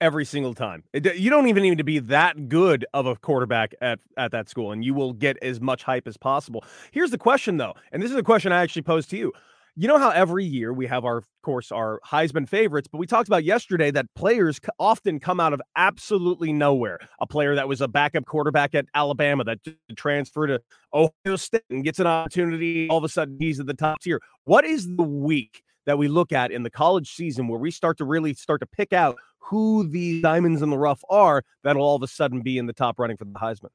Every 0.00 0.24
single 0.24 0.54
time, 0.54 0.82
you 0.92 1.30
don't 1.30 1.46
even 1.46 1.62
need 1.62 1.78
to 1.78 1.84
be 1.84 2.00
that 2.00 2.48
good 2.48 2.84
of 2.92 3.06
a 3.06 3.14
quarterback 3.16 3.74
at 3.80 4.00
at 4.16 4.32
that 4.32 4.48
school, 4.48 4.72
and 4.72 4.84
you 4.84 4.92
will 4.92 5.12
get 5.12 5.36
as 5.40 5.60
much 5.60 5.84
hype 5.84 6.08
as 6.08 6.16
possible. 6.16 6.64
Here's 6.90 7.10
the 7.10 7.18
question, 7.18 7.56
though, 7.56 7.74
and 7.92 8.02
this 8.02 8.10
is 8.10 8.16
a 8.16 8.22
question 8.22 8.52
I 8.52 8.62
actually 8.62 8.82
posed 8.82 9.10
to 9.10 9.16
you. 9.16 9.32
You 9.76 9.88
know 9.88 9.98
how 9.98 10.10
every 10.10 10.44
year 10.44 10.72
we 10.72 10.86
have 10.86 11.04
our, 11.04 11.16
of 11.16 11.26
course, 11.42 11.72
our 11.72 12.00
Heisman 12.06 12.48
favorites, 12.48 12.86
but 12.86 12.98
we 12.98 13.08
talked 13.08 13.28
about 13.28 13.42
yesterday 13.42 13.90
that 13.90 14.06
players 14.14 14.60
often 14.78 15.18
come 15.18 15.40
out 15.40 15.52
of 15.52 15.60
absolutely 15.74 16.52
nowhere. 16.52 17.00
A 17.20 17.26
player 17.26 17.56
that 17.56 17.66
was 17.66 17.80
a 17.80 17.88
backup 17.88 18.24
quarterback 18.24 18.76
at 18.76 18.86
Alabama 18.94 19.42
that 19.42 19.58
transferred 19.96 20.46
to 20.46 20.60
Ohio 20.92 21.34
State 21.34 21.64
and 21.70 21.82
gets 21.82 21.98
an 21.98 22.06
opportunity, 22.06 22.88
all 22.88 22.98
of 22.98 23.04
a 23.04 23.08
sudden 23.08 23.36
he's 23.40 23.58
at 23.58 23.66
the 23.66 23.74
top 23.74 24.00
tier. 24.00 24.20
What 24.44 24.64
is 24.64 24.86
the 24.94 25.02
week 25.02 25.63
that 25.86 25.98
we 25.98 26.08
look 26.08 26.32
at 26.32 26.50
in 26.50 26.62
the 26.62 26.70
college 26.70 27.14
season 27.14 27.48
where 27.48 27.58
we 27.58 27.70
start 27.70 27.98
to 27.98 28.04
really 28.04 28.34
start 28.34 28.60
to 28.60 28.66
pick 28.66 28.92
out 28.92 29.16
who 29.38 29.86
the 29.88 30.22
diamonds 30.22 30.62
in 30.62 30.70
the 30.70 30.78
rough 30.78 31.02
are 31.10 31.44
that'll 31.62 31.82
all 31.82 31.96
of 31.96 32.02
a 32.02 32.08
sudden 32.08 32.40
be 32.40 32.58
in 32.58 32.66
the 32.66 32.72
top 32.72 32.98
running 32.98 33.16
for 33.16 33.24
the 33.24 33.32
Heisman? 33.32 33.68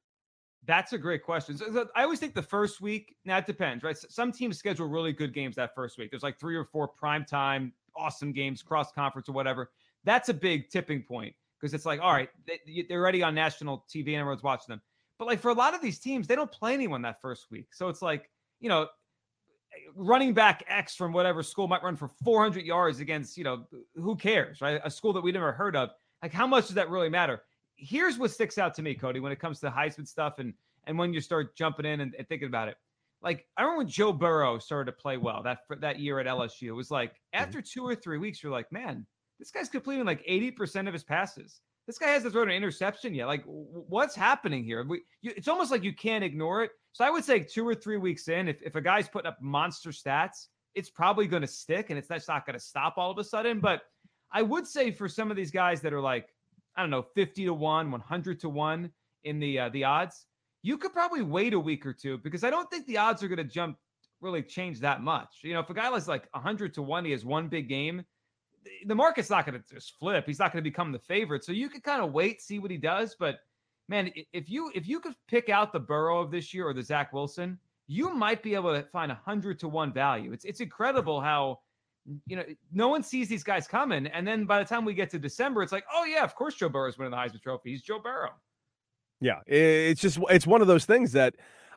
That's 0.65 0.93
a 0.93 0.97
great 0.97 1.23
question. 1.23 1.57
So, 1.57 1.71
so 1.71 1.87
I 1.95 2.03
always 2.03 2.19
think 2.19 2.35
the 2.35 2.41
first 2.41 2.81
week, 2.81 3.15
now 3.25 3.37
it 3.37 3.45
depends, 3.45 3.83
right? 3.83 3.97
Some 3.97 4.31
teams 4.31 4.57
schedule 4.57 4.87
really 4.87 5.13
good 5.13 5.33
games 5.33 5.55
that 5.55 5.73
first 5.73 5.97
week. 5.97 6.11
There's 6.11 6.23
like 6.23 6.39
three 6.39 6.55
or 6.55 6.65
four 6.65 6.87
prime 6.87 7.25
time, 7.25 7.73
awesome 7.95 8.31
games, 8.31 8.61
cross 8.61 8.91
conference 8.91 9.29
or 9.29 9.31
whatever. 9.31 9.71
That's 10.03 10.29
a 10.29 10.33
big 10.33 10.69
tipping 10.69 11.01
point 11.03 11.33
because 11.59 11.73
it's 11.73 11.85
like, 11.85 12.01
all 12.01 12.13
right, 12.13 12.29
they, 12.47 12.85
they're 12.87 13.01
already 13.01 13.23
on 13.23 13.35
national 13.35 13.85
TV 13.89 14.07
and 14.09 14.17
everyone's 14.17 14.43
watching 14.43 14.73
them. 14.73 14.81
But 15.17 15.27
like 15.27 15.39
for 15.39 15.49
a 15.49 15.53
lot 15.53 15.73
of 15.73 15.81
these 15.81 15.99
teams, 15.99 16.27
they 16.27 16.35
don't 16.35 16.51
play 16.51 16.73
anyone 16.73 17.01
that 17.01 17.21
first 17.21 17.47
week. 17.51 17.67
So 17.71 17.89
it's 17.89 18.01
like, 18.01 18.29
you 18.59 18.69
know, 18.69 18.87
running 19.95 20.33
back 20.33 20.63
X 20.67 20.95
from 20.95 21.13
whatever 21.13 21.43
school 21.43 21.67
might 21.67 21.83
run 21.83 21.95
for 21.95 22.07
400 22.24 22.65
yards 22.65 23.00
against, 23.00 23.38
you 23.38 23.43
know, 23.43 23.65
who 23.95 24.15
cares, 24.15 24.62
right? 24.62 24.79
A 24.83 24.91
school 24.91 25.13
that 25.13 25.21
we 25.21 25.31
never 25.31 25.51
heard 25.51 25.75
of. 25.75 25.89
Like, 26.21 26.33
how 26.33 26.48
much 26.48 26.67
does 26.67 26.75
that 26.75 26.89
really 26.89 27.09
matter? 27.09 27.41
here's 27.79 28.17
what 28.17 28.31
sticks 28.31 28.57
out 28.57 28.74
to 28.75 28.81
me, 28.81 28.93
Cody, 28.93 29.19
when 29.19 29.31
it 29.31 29.39
comes 29.39 29.59
to 29.62 29.69
Heisman 29.69 30.07
stuff 30.07 30.39
and 30.39 30.53
and 30.86 30.98
when 30.98 31.13
you 31.13 31.21
start 31.21 31.55
jumping 31.55 31.86
in 31.86 32.01
and, 32.01 32.15
and 32.17 32.27
thinking 32.27 32.48
about 32.48 32.67
it. 32.67 32.77
Like 33.21 33.45
I 33.57 33.62
remember 33.62 33.79
when 33.79 33.88
Joe 33.88 34.13
Burrow 34.13 34.59
started 34.59 34.91
to 34.91 34.98
play 34.98 35.17
well 35.17 35.41
that 35.43 35.59
that 35.79 36.00
year 36.00 36.19
at 36.19 36.25
LSU. 36.25 36.67
It 36.67 36.71
was 36.74 36.91
like 36.91 37.12
mm-hmm. 37.12 37.41
after 37.41 37.62
two 37.62 37.86
or 37.86 37.95
three 37.95 38.17
weeks, 38.17 38.43
you're 38.43 38.51
like, 38.51 38.71
man, 38.71 39.05
this 39.39 39.51
guy's 39.51 39.69
completing 39.69 40.05
like 40.05 40.25
80% 40.25 40.88
of 40.88 40.93
his 40.93 41.03
passes. 41.03 41.62
This 41.89 41.98
guy 41.98 42.10
hasn't 42.10 42.34
thrown 42.34 42.50
an 42.50 42.55
interception 42.55 43.15
yet. 43.15 43.25
Like, 43.25 43.41
what's 43.48 44.13
happening 44.13 44.63
here? 44.63 44.86
We, 44.88 45.01
you, 45.24 45.34
it's 45.36 45.48
almost 45.48 45.72
like 45.72 45.84
you 45.84 45.91
can't 45.91 46.24
ignore 46.24 46.63
it. 46.63 46.69
So 46.91 47.03
I 47.03 47.10
would 47.10 47.25
say 47.25 47.39
two 47.39 47.67
or 47.67 47.74
three 47.74 47.98
weeks 47.98 48.27
in, 48.27 48.48
if, 48.48 48.62
if 48.62 48.75
a 48.75 48.81
guy's 48.81 49.10
putting 49.10 49.27
up 49.27 49.41
monster 49.41 49.89
stats, 49.89 50.50
it's 50.75 50.91
probably 50.91 51.25
going 51.25 51.41
to 51.41 51.48
stick 51.48 51.89
and 51.89 51.98
it's 51.98 52.08
not 52.27 52.46
going 52.46 52.53
to 52.53 52.60
stop 52.60 53.00
all 53.00 53.10
of 53.10 53.17
a 53.17 53.24
sudden. 53.24 53.60
But 53.60 53.81
I 54.31 54.43
would 54.43 54.67
say 54.67 54.91
for 54.91 55.10
some 55.10 55.31
of 55.31 55.36
these 55.36 55.50
guys 55.50 55.81
that 55.81 55.91
are 55.91 56.00
like 56.00 56.27
I 56.75 56.81
don't 56.81 56.91
know, 56.91 57.08
50 57.15 57.46
to 57.46 57.53
1, 57.55 57.91
100 57.91 58.39
to 58.41 58.50
1 58.50 58.91
in 59.24 59.39
the 59.39 59.60
uh, 59.60 59.69
the 59.69 59.84
odds, 59.86 60.27
you 60.62 60.77
could 60.77 60.93
probably 60.93 61.24
wait 61.24 61.55
a 61.55 61.60
week 61.60 61.88
or 61.88 61.93
two 61.93 62.19
because 62.19 62.43
I 62.43 62.51
don't 62.51 62.69
think 62.69 62.86
the 62.86 62.98
odds 62.98 63.24
are 63.24 63.27
going 63.27 63.38
to 63.38 63.43
jump 63.43 63.77
really 64.22 64.43
change 64.43 64.79
that 64.81 65.01
much. 65.01 65.39
You 65.41 65.53
know, 65.53 65.62
if 65.62 65.69
a 65.72 65.74
guy 65.74 65.91
is 65.96 66.08
like 66.08 66.27
100 66.34 66.75
to 66.75 66.84
1, 66.84 67.05
he 67.05 67.12
has 67.12 67.25
one 67.25 67.48
big 67.48 67.67
game, 67.67 68.03
the 68.85 68.95
market's 68.95 69.29
not 69.29 69.45
going 69.45 69.61
to 69.61 69.73
just 69.73 69.97
flip. 69.99 70.25
He's 70.25 70.39
not 70.39 70.51
going 70.51 70.63
to 70.63 70.69
become 70.69 70.91
the 70.91 70.99
favorite. 70.99 71.43
So 71.43 71.51
you 71.51 71.69
could 71.69 71.83
kind 71.83 72.01
of 72.01 72.11
wait, 72.11 72.41
see 72.41 72.59
what 72.59 72.71
he 72.71 72.77
does, 72.77 73.15
but 73.19 73.39
man, 73.87 74.11
if 74.33 74.49
you 74.49 74.71
if 74.73 74.87
you 74.87 74.99
could 74.99 75.15
pick 75.27 75.49
out 75.49 75.73
the 75.73 75.79
Burrow 75.79 76.21
of 76.21 76.31
this 76.31 76.53
year 76.53 76.67
or 76.67 76.73
the 76.73 76.83
Zach 76.83 77.11
Wilson, 77.11 77.57
you 77.87 78.13
might 78.13 78.41
be 78.41 78.53
able 78.55 78.73
to 78.73 78.83
find 78.83 79.11
a 79.11 79.15
100 79.15 79.59
to 79.59 79.67
1 79.67 79.91
value. 79.91 80.31
It's 80.31 80.45
it's 80.45 80.61
incredible 80.61 81.19
how 81.19 81.59
you 82.25 82.35
know, 82.37 82.43
no 82.71 82.87
one 82.87 83.03
sees 83.03 83.27
these 83.27 83.43
guys 83.43 83.67
coming. 83.67 84.07
And 84.07 84.27
then 84.27 84.45
by 84.45 84.59
the 84.59 84.65
time 84.65 84.85
we 84.85 84.93
get 84.93 85.09
to 85.11 85.19
December, 85.19 85.61
it's 85.61 85.71
like, 85.71 85.83
oh 85.93 86.05
yeah, 86.05 86.23
of 86.23 86.33
course 86.35 86.55
Joe 86.55 86.69
Burrow 86.69 86.83
Burrow's 86.83 86.97
winning 86.97 87.11
the 87.11 87.17
Heisman 87.17 87.41
Trophy. 87.41 87.71
He's 87.71 87.81
Joe 87.81 87.99
Burrow. 87.99 88.31
Yeah, 89.21 89.39
it's 89.47 89.99
just 89.99 90.17
it's 90.29 90.47
one 90.47 90.61
of 90.61 90.67
those 90.67 90.85
things 90.85 91.11
that 91.11 91.35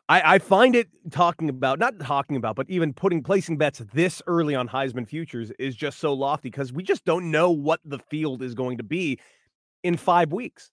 I, 0.09 0.35
I 0.35 0.39
find 0.39 0.75
it 0.75 0.89
talking 1.11 1.49
about, 1.49 1.79
not 1.79 1.99
talking 1.99 2.35
about, 2.35 2.55
but 2.55 2.69
even 2.69 2.93
putting 2.93 3.23
placing 3.23 3.57
bets 3.57 3.81
this 3.93 4.21
early 4.27 4.53
on 4.53 4.67
Heisman 4.67 5.07
futures 5.07 5.51
is 5.59 5.75
just 5.75 5.99
so 5.99 6.13
lofty 6.13 6.49
because 6.49 6.73
we 6.73 6.83
just 6.83 7.05
don't 7.05 7.31
know 7.31 7.51
what 7.51 7.79
the 7.85 7.99
field 7.99 8.41
is 8.41 8.53
going 8.53 8.77
to 8.77 8.83
be 8.83 9.19
in 9.83 9.95
five 9.95 10.33
weeks. 10.33 10.71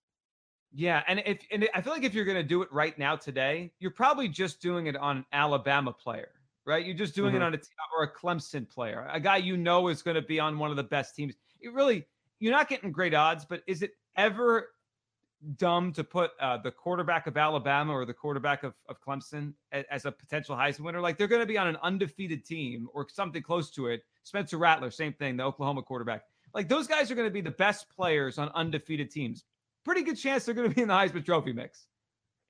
Yeah, 0.73 1.03
and 1.09 1.23
if 1.27 1.39
and 1.51 1.69
I 1.75 1.81
feel 1.81 1.93
like 1.93 2.05
if 2.05 2.15
you're 2.15 2.25
going 2.25 2.37
to 2.37 2.45
do 2.45 2.63
it 2.63 2.73
right 2.73 2.97
now 2.97 3.17
today, 3.17 3.73
you're 3.81 3.91
probably 3.91 4.29
just 4.29 4.61
doing 4.61 4.87
it 4.87 4.97
on 4.97 5.25
Alabama 5.33 5.93
player 5.93 6.29
right? 6.67 6.85
You're 6.85 6.95
just 6.95 7.15
doing 7.15 7.35
mm-hmm. 7.35 7.43
it 7.43 7.47
on 7.47 7.55
a 7.55 7.59
or 7.99 8.05
a 8.05 8.13
Clemson 8.13 8.69
player, 8.69 9.09
a 9.13 9.21
guy 9.21 9.39
you 9.39 9.57
know 9.57 9.89
is 9.89 10.03
going 10.03 10.15
to 10.15 10.23
be 10.23 10.39
on 10.39 10.59
one 10.59 10.71
of 10.71 10.77
the 10.77 10.85
best 10.85 11.15
teams. 11.15 11.35
It 11.61 11.73
really, 11.73 12.07
you're 12.39 12.53
not 12.53 12.69
getting 12.69 12.93
great 12.93 13.15
odds, 13.15 13.45
but 13.45 13.63
is 13.67 13.83
it 13.83 13.93
ever 14.17 14.69
dumb 15.57 15.93
to 15.93 16.05
put 16.05 16.33
uh, 16.41 16.59
the 16.59 16.71
quarterback 16.71 17.27
of 17.27 17.37
Alabama 17.37 17.93
or 17.93 18.05
the 18.05 18.15
quarterback 18.15 18.63
of, 18.63 18.75
of 18.89 19.01
Clemson 19.01 19.55
as, 19.73 19.85
as 19.91 20.05
a 20.07 20.13
potential 20.13 20.57
Heisman 20.57 20.81
winner? 20.81 21.01
Like 21.01 21.19
they're 21.19 21.29
going 21.29 21.41
to 21.41 21.47
be 21.47 21.59
on 21.59 21.67
an 21.67 21.77
undefeated 21.83 22.45
team 22.45 22.89
or 22.93 23.07
something 23.09 23.43
close 23.43 23.71
to 23.73 23.89
it. 23.89 24.03
Spencer 24.23 24.59
Rattler, 24.59 24.91
same 24.91 25.13
thing, 25.13 25.37
the 25.37 25.45
Oklahoma 25.45 25.83
quarterback. 25.83 26.23
Like 26.55 26.69
those 26.69 26.87
guys 26.87 27.11
are 27.11 27.15
going 27.15 27.29
to 27.29 27.33
be 27.33 27.41
the 27.41 27.51
best 27.51 27.89
players 27.89 28.39
on 28.39 28.51
undefeated 28.55 29.11
teams. 29.11 29.45
Pretty 29.85 30.03
good 30.03 30.17
chance 30.17 30.45
they're 30.45 30.55
going 30.55 30.69
to 30.69 30.75
be 30.75 30.83
in 30.83 30.89
the 30.89 30.95
Heisman 30.95 31.25
Trophy 31.25 31.53
mix. 31.53 31.87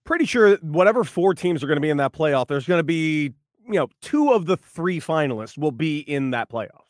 Pretty 0.05 0.25
sure 0.25 0.57
whatever 0.57 1.05
four 1.05 1.35
teams 1.35 1.63
are 1.63 1.67
going 1.67 1.77
to 1.77 1.83
be 1.83 1.91
in 1.91 1.99
that 1.99 2.13
playoff, 2.13 2.49
there's 2.49 2.67
going 2.67 2.81
to 2.81 2.85
be 2.85 3.35
you 3.71 3.79
know, 3.79 3.89
two 4.03 4.33
of 4.33 4.47
the 4.47 4.57
three 4.57 5.01
finalists 5.01 5.57
will 5.57 5.73
be 5.73 6.01
in 6.01 6.31
that 6.31 6.51
playoff. 6.51 6.85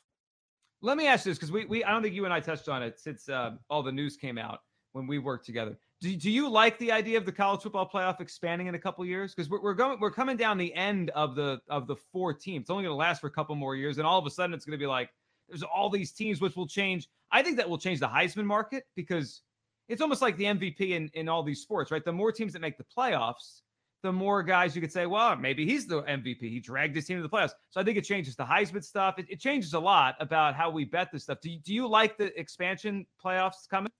Let 0.82 0.96
me 0.96 1.06
ask 1.06 1.24
this 1.24 1.36
because 1.36 1.52
we, 1.52 1.66
we 1.66 1.84
I 1.84 1.90
don't 1.90 2.02
think 2.02 2.14
you 2.14 2.24
and 2.24 2.32
I 2.32 2.40
touched 2.40 2.68
on 2.68 2.82
it 2.82 2.98
since 2.98 3.28
uh, 3.28 3.52
all 3.68 3.82
the 3.82 3.92
news 3.92 4.16
came 4.16 4.38
out 4.38 4.60
when 4.92 5.06
we 5.06 5.18
worked 5.18 5.44
together. 5.44 5.78
Do, 6.00 6.16
do 6.16 6.30
you 6.30 6.48
like 6.48 6.78
the 6.78 6.92
idea 6.92 7.18
of 7.18 7.26
the 7.26 7.32
college 7.32 7.60
football 7.60 7.88
playoff 7.88 8.20
expanding 8.20 8.68
in 8.68 8.74
a 8.74 8.78
couple 8.78 9.04
years? 9.04 9.34
Because 9.34 9.50
we're, 9.50 9.60
we're 9.60 9.74
going 9.74 10.00
we're 10.00 10.10
coming 10.10 10.36
down 10.36 10.56
the 10.56 10.74
end 10.74 11.10
of 11.10 11.34
the 11.34 11.60
of 11.68 11.86
the 11.86 11.96
four 12.10 12.32
teams. 12.32 12.62
It's 12.62 12.70
only 12.70 12.84
going 12.84 12.92
to 12.92 12.96
last 12.96 13.20
for 13.20 13.26
a 13.26 13.30
couple 13.30 13.54
more 13.54 13.76
years, 13.76 13.98
and 13.98 14.06
all 14.06 14.18
of 14.18 14.26
a 14.26 14.30
sudden 14.30 14.54
it's 14.54 14.64
going 14.64 14.78
to 14.78 14.82
be 14.82 14.86
like 14.86 15.10
there's 15.48 15.62
all 15.62 15.90
these 15.90 16.12
teams 16.12 16.40
which 16.40 16.56
will 16.56 16.66
change. 16.66 17.08
I 17.30 17.42
think 17.42 17.58
that 17.58 17.68
will 17.68 17.78
change 17.78 18.00
the 18.00 18.08
Heisman 18.08 18.46
market 18.46 18.84
because 18.96 19.42
it's 19.88 20.00
almost 20.00 20.22
like 20.22 20.38
the 20.38 20.44
MVP 20.44 20.90
in 20.90 21.10
in 21.12 21.28
all 21.28 21.42
these 21.42 21.60
sports, 21.60 21.90
right? 21.90 22.04
The 22.04 22.12
more 22.12 22.32
teams 22.32 22.54
that 22.54 22.62
make 22.62 22.78
the 22.78 22.86
playoffs, 22.96 23.60
the 24.02 24.12
more 24.12 24.42
guys 24.42 24.74
you 24.74 24.80
could 24.80 24.92
say, 24.92 25.04
well, 25.04 25.36
maybe 25.36 25.66
he's 25.66 25.86
the 25.86 26.02
MVP. 26.02 26.40
He 26.40 26.60
dragged 26.60 26.96
his 26.96 27.04
team 27.04 27.18
to 27.18 27.22
the 27.22 27.28
playoffs. 27.28 27.52
So 27.68 27.80
I 27.80 27.84
think 27.84 27.98
it 27.98 28.04
changes 28.04 28.36
the 28.36 28.44
Heisman 28.44 28.82
stuff. 28.82 29.18
It, 29.18 29.26
it 29.28 29.38
changes 29.38 29.74
a 29.74 29.80
lot 29.80 30.14
about 30.18 30.54
how 30.54 30.70
we 30.70 30.86
bet 30.86 31.12
this 31.12 31.24
stuff. 31.24 31.42
Do 31.42 31.54
do 31.58 31.74
you 31.74 31.86
like 31.86 32.16
the 32.16 32.38
expansion 32.40 33.04
playoffs 33.22 33.68
coming? 33.68 33.92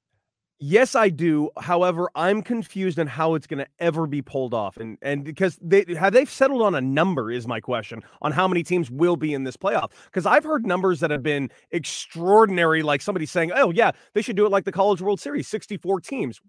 Yes, 0.62 0.95
I 0.95 1.09
do. 1.09 1.49
However, 1.59 2.11
I'm 2.14 2.43
confused 2.43 2.99
on 2.99 3.07
how 3.07 3.35
it's 3.35 3.47
going 3.47 3.61
to 3.61 3.67
ever 3.79 4.07
be 4.07 4.21
pulled 4.21 4.52
off, 4.52 4.76
and 4.76 4.99
and 5.00 5.25
because 5.25 5.59
they 5.62 5.87
have 5.99 6.12
they 6.12 6.26
settled 6.26 6.61
on 6.61 6.75
a 6.75 6.83
number 6.83 7.31
is 7.31 7.47
my 7.47 7.61
question 7.61 8.02
on 8.21 8.33
how 8.33 8.47
many 8.47 8.62
teams 8.62 8.90
will 8.90 9.17
be 9.17 9.33
in 9.33 9.45
this 9.45 9.57
playoff. 9.57 9.90
Because 10.05 10.26
I've 10.26 10.45
heard 10.45 10.67
numbers 10.67 11.00
that 11.00 11.11
have 11.11 11.23
been 11.23 11.50
extraordinary, 11.71 12.83
like 12.83 13.00
somebody 13.00 13.25
saying, 13.25 13.52
"Oh 13.55 13.71
yeah, 13.71 13.93
they 14.12 14.21
should 14.21 14.37
do 14.37 14.45
it 14.45 14.50
like 14.50 14.64
the 14.67 14.73
College 14.73 15.00
World 15.00 15.19
Series, 15.19 15.49
64 15.49 15.99
teams." 16.00 16.43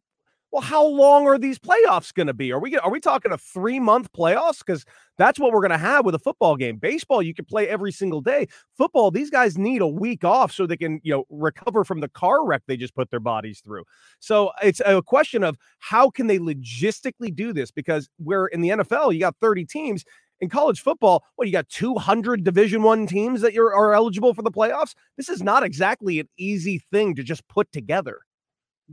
Well, 0.52 0.62
how 0.62 0.86
long 0.86 1.28
are 1.28 1.38
these 1.38 1.58
playoffs 1.58 2.14
going 2.14 2.28
to 2.28 2.34
be? 2.34 2.52
Are 2.52 2.60
we 2.60 2.78
are 2.78 2.92
we 2.92 3.00
talking 3.00 3.32
a 3.32 3.38
three 3.38 3.80
month 3.80 4.12
playoffs? 4.12 4.60
Because 4.60 4.84
that's 5.18 5.40
what 5.40 5.54
we're 5.54 5.62
going 5.62 5.72
to 5.72 5.78
have 5.78 6.04
with 6.04 6.14
a 6.14 6.20
football 6.20 6.58
game. 6.58 6.76
Baseball, 6.76 7.22
you 7.22 7.34
can 7.34 7.46
play 7.46 7.70
every 7.70 7.92
single 7.94 8.20
day. 8.20 8.48
Football, 8.78 9.12
these 9.12 9.30
guys 9.30 9.58
need 9.58 9.82
a 9.82 9.88
week 9.88 10.26
off 10.26 10.52
so 10.52 10.68
they 10.68 10.76
can 10.76 11.00
you 11.04 11.14
know 11.14 11.24
recover 11.30 11.86
from 11.86 12.02
the 12.02 12.10
car 12.10 12.46
wreck 12.46 12.64
they 12.68 12.76
just 12.76 12.96
put 12.96 13.10
their 13.12 13.22
bodies 13.22 13.62
through. 13.62 13.86
So 14.20 14.52
it's 14.62 14.82
a 14.86 15.02
question 15.02 15.42
of 15.42 15.58
how 15.80 16.10
can 16.10 16.28
they 16.28 16.38
logistically 16.38 17.34
do 17.34 17.54
this? 17.54 17.72
Because 17.72 18.10
we're 18.20 18.48
in 18.48 18.60
the 18.60 18.70
NFL, 18.70 19.14
you 19.14 19.22
got 19.22 19.38
30 19.40 19.66
teams. 19.66 20.04
In 20.42 20.50
college 20.50 20.82
football, 20.82 21.24
what 21.36 21.48
you 21.48 21.52
got 21.54 21.70
200 21.70 22.44
Division 22.44 22.82
One 22.82 23.06
teams 23.06 23.42
that 23.42 23.54
you're, 23.54 23.76
are 23.76 23.94
eligible 23.94 24.34
for 24.34 24.42
the 24.42 24.52
playoffs. 24.52 24.96
This 25.16 25.30
is 25.30 25.44
not 25.44 25.62
exactly 25.62 26.20
an 26.20 26.28
easy 26.36 26.80
thing 26.92 27.14
to 27.14 27.22
just 27.22 27.48
put 27.48 27.72
together. 27.72 28.22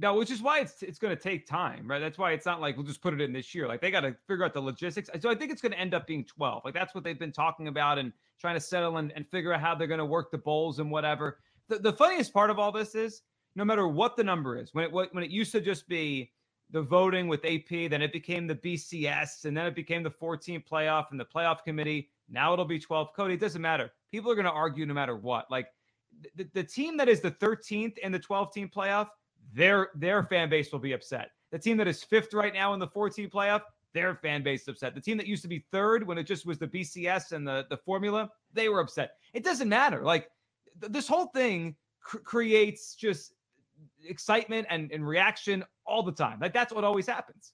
No, 0.01 0.15
which 0.15 0.31
is 0.31 0.41
why 0.41 0.61
it's 0.61 0.83
it's 0.83 0.99
going 0.99 1.17
to 1.17 1.21
take 1.21 1.45
time, 1.47 1.89
right? 1.89 1.99
That's 1.99 2.19
why 2.19 2.31
it's 2.33 2.47
not 2.47 2.61
like 2.61 2.77
we'll 2.77 2.87
just 2.87 3.03
put 3.03 3.15
it 3.15 3.21
in 3.21 3.33
this 3.33 3.53
year. 3.53 3.67
Like 3.67 3.81
they 3.81 3.91
got 3.91 4.03
to 4.03 4.15
figure 4.29 4.45
out 4.45 4.55
the 4.55 4.61
logistics. 4.61 5.11
So 5.21 5.29
I 5.29 5.35
think 5.35 5.51
it's 5.51 5.61
going 5.61 5.73
to 5.73 5.79
end 5.79 5.93
up 5.93 6.07
being 6.07 6.25
12. 6.25 6.63
Like 6.65 6.75
that's 6.75 6.95
what 6.95 7.03
they've 7.03 7.19
been 7.19 7.33
talking 7.33 7.67
about 7.67 7.99
and 7.99 8.13
trying 8.41 8.55
to 8.55 8.61
settle 8.61 8.99
and, 8.99 9.13
and 9.17 9.27
figure 9.29 9.53
out 9.53 9.61
how 9.61 9.75
they're 9.75 9.89
going 9.89 9.99
to 9.99 10.07
work 10.07 10.31
the 10.31 10.39
bowls 10.39 10.79
and 10.79 10.91
whatever. 10.91 11.39
the, 11.69 11.79
the 11.79 11.93
funniest 11.93 12.33
part 12.33 12.51
of 12.51 12.61
all 12.61 12.71
this 12.71 12.95
is 12.95 13.23
no 13.57 13.65
matter 13.65 13.89
what 13.89 14.17
the 14.17 14.23
number 14.23 14.57
is, 14.57 14.73
when 14.73 14.85
it 14.85 14.93
when 14.93 15.25
it 15.25 15.31
used 15.31 15.51
to 15.53 15.61
just 15.61 15.89
be 15.89 16.31
the 16.71 16.83
voting 16.83 17.27
with 17.27 17.45
AP, 17.45 17.91
then 17.91 18.03
it 18.03 18.13
became 18.13 18.47
the 18.47 18.55
BCS, 18.55 19.47
and 19.47 19.57
then 19.57 19.67
it 19.67 19.75
became 19.75 20.03
the 20.03 20.11
14 20.11 20.63
playoff 20.71 21.07
and 21.11 21.19
the 21.19 21.25
playoff 21.25 21.65
committee. 21.65 22.11
Now 22.29 22.53
it'll 22.53 22.65
be 22.65 22.79
12. 22.79 23.15
Cody, 23.17 23.35
it 23.35 23.41
doesn't 23.41 23.63
matter. 23.63 23.91
People 24.13 24.31
are 24.31 24.35
going 24.35 24.45
to 24.45 24.53
argue 24.53 24.87
no 24.87 24.95
matter 24.95 25.17
what. 25.17 25.51
Like 25.51 25.69
the, 26.37 26.47
the 26.53 26.63
team 26.63 26.97
that 26.99 27.09
is 27.09 27.21
the 27.21 27.31
13th 27.31 27.99
in 27.99 28.13
the 28.13 28.19
12 28.19 28.53
team 28.53 28.71
playoff, 28.75 29.09
their 29.53 29.91
their 29.95 30.23
fan 30.25 30.49
base 30.49 30.73
will 30.73 30.79
be 30.79 30.93
upset. 30.93 31.31
The 31.51 31.59
team 31.59 31.77
that 31.79 31.89
is 31.89 32.03
fifth 32.03 32.35
right 32.35 32.53
now 32.53 32.75
in 32.75 32.81
the 32.81 32.89
14 32.89 33.31
playoff, 33.31 33.63
their 33.95 34.15
fan 34.15 34.43
base 34.43 34.69
upset. 34.69 34.95
The 34.95 35.01
team 35.01 35.17
that 35.17 35.27
used 35.27 35.43
to 35.43 35.49
be 35.49 35.65
third 35.73 36.07
when 36.07 36.19
it 36.19 36.25
just 36.25 36.47
was 36.47 36.59
the 36.59 36.67
BCS 36.67 37.33
and 37.33 37.47
the, 37.47 37.67
the 37.71 37.77
formula, 37.77 38.31
they 38.53 38.69
were 38.69 38.81
upset. 38.81 39.13
It 39.33 39.45
doesn't 39.45 39.69
matter. 39.69 40.03
Like 40.03 40.29
th- 40.81 40.93
this 40.93 41.09
whole 41.09 41.27
thing 41.27 41.75
cr- 42.03 42.19
creates 42.19 42.95
just 42.95 43.33
excitement 44.07 44.67
and, 44.71 44.93
and 44.93 45.07
reaction 45.07 45.65
all 45.87 46.03
the 46.03 46.13
time. 46.13 46.39
Like 46.41 46.53
that's 46.53 46.73
what 46.73 46.85
always 46.85 47.07
happens. 47.07 47.53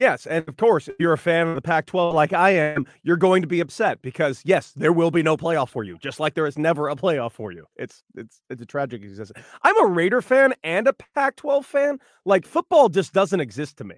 Yes, 0.00 0.26
and 0.26 0.46
of 0.46 0.56
course, 0.56 0.86
if 0.86 0.94
you're 1.00 1.12
a 1.12 1.18
fan 1.18 1.48
of 1.48 1.56
the 1.56 1.62
Pac-12 1.62 2.14
like 2.14 2.32
I 2.32 2.50
am, 2.50 2.86
you're 3.02 3.16
going 3.16 3.42
to 3.42 3.48
be 3.48 3.58
upset 3.58 4.00
because 4.00 4.42
yes, 4.44 4.72
there 4.76 4.92
will 4.92 5.10
be 5.10 5.24
no 5.24 5.36
playoff 5.36 5.70
for 5.70 5.82
you, 5.82 5.98
just 5.98 6.20
like 6.20 6.34
there 6.34 6.46
is 6.46 6.56
never 6.56 6.88
a 6.88 6.94
playoff 6.94 7.32
for 7.32 7.50
you. 7.50 7.66
It's 7.74 8.04
it's 8.14 8.40
it's 8.48 8.62
a 8.62 8.66
tragic 8.66 9.02
existence. 9.02 9.44
I'm 9.62 9.80
a 9.82 9.86
Raider 9.86 10.22
fan 10.22 10.54
and 10.62 10.86
a 10.86 10.92
Pac-12 10.92 11.64
fan. 11.64 11.98
Like 12.24 12.46
football 12.46 12.88
just 12.88 13.12
doesn't 13.12 13.40
exist 13.40 13.78
to 13.78 13.84
me. 13.84 13.96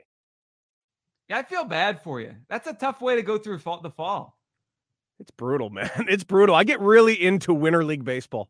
Yeah, 1.29 1.39
I 1.39 1.43
feel 1.43 1.65
bad 1.65 2.03
for 2.03 2.19
you. 2.19 2.35
That's 2.49 2.67
a 2.67 2.73
tough 2.73 3.03
way 3.03 3.17
to 3.17 3.23
go 3.23 3.37
through 3.37 3.59
the 3.59 3.91
fall. 3.91 4.39
It's 5.19 5.31
brutal, 5.31 5.69
man. 5.69 5.91
It's 6.09 6.25
brutal. 6.25 6.55
I 6.55 6.65
get 6.65 6.81
really 6.81 7.23
into 7.23 7.53
winter 7.53 7.85
league 7.85 8.05
baseball. 8.05 8.49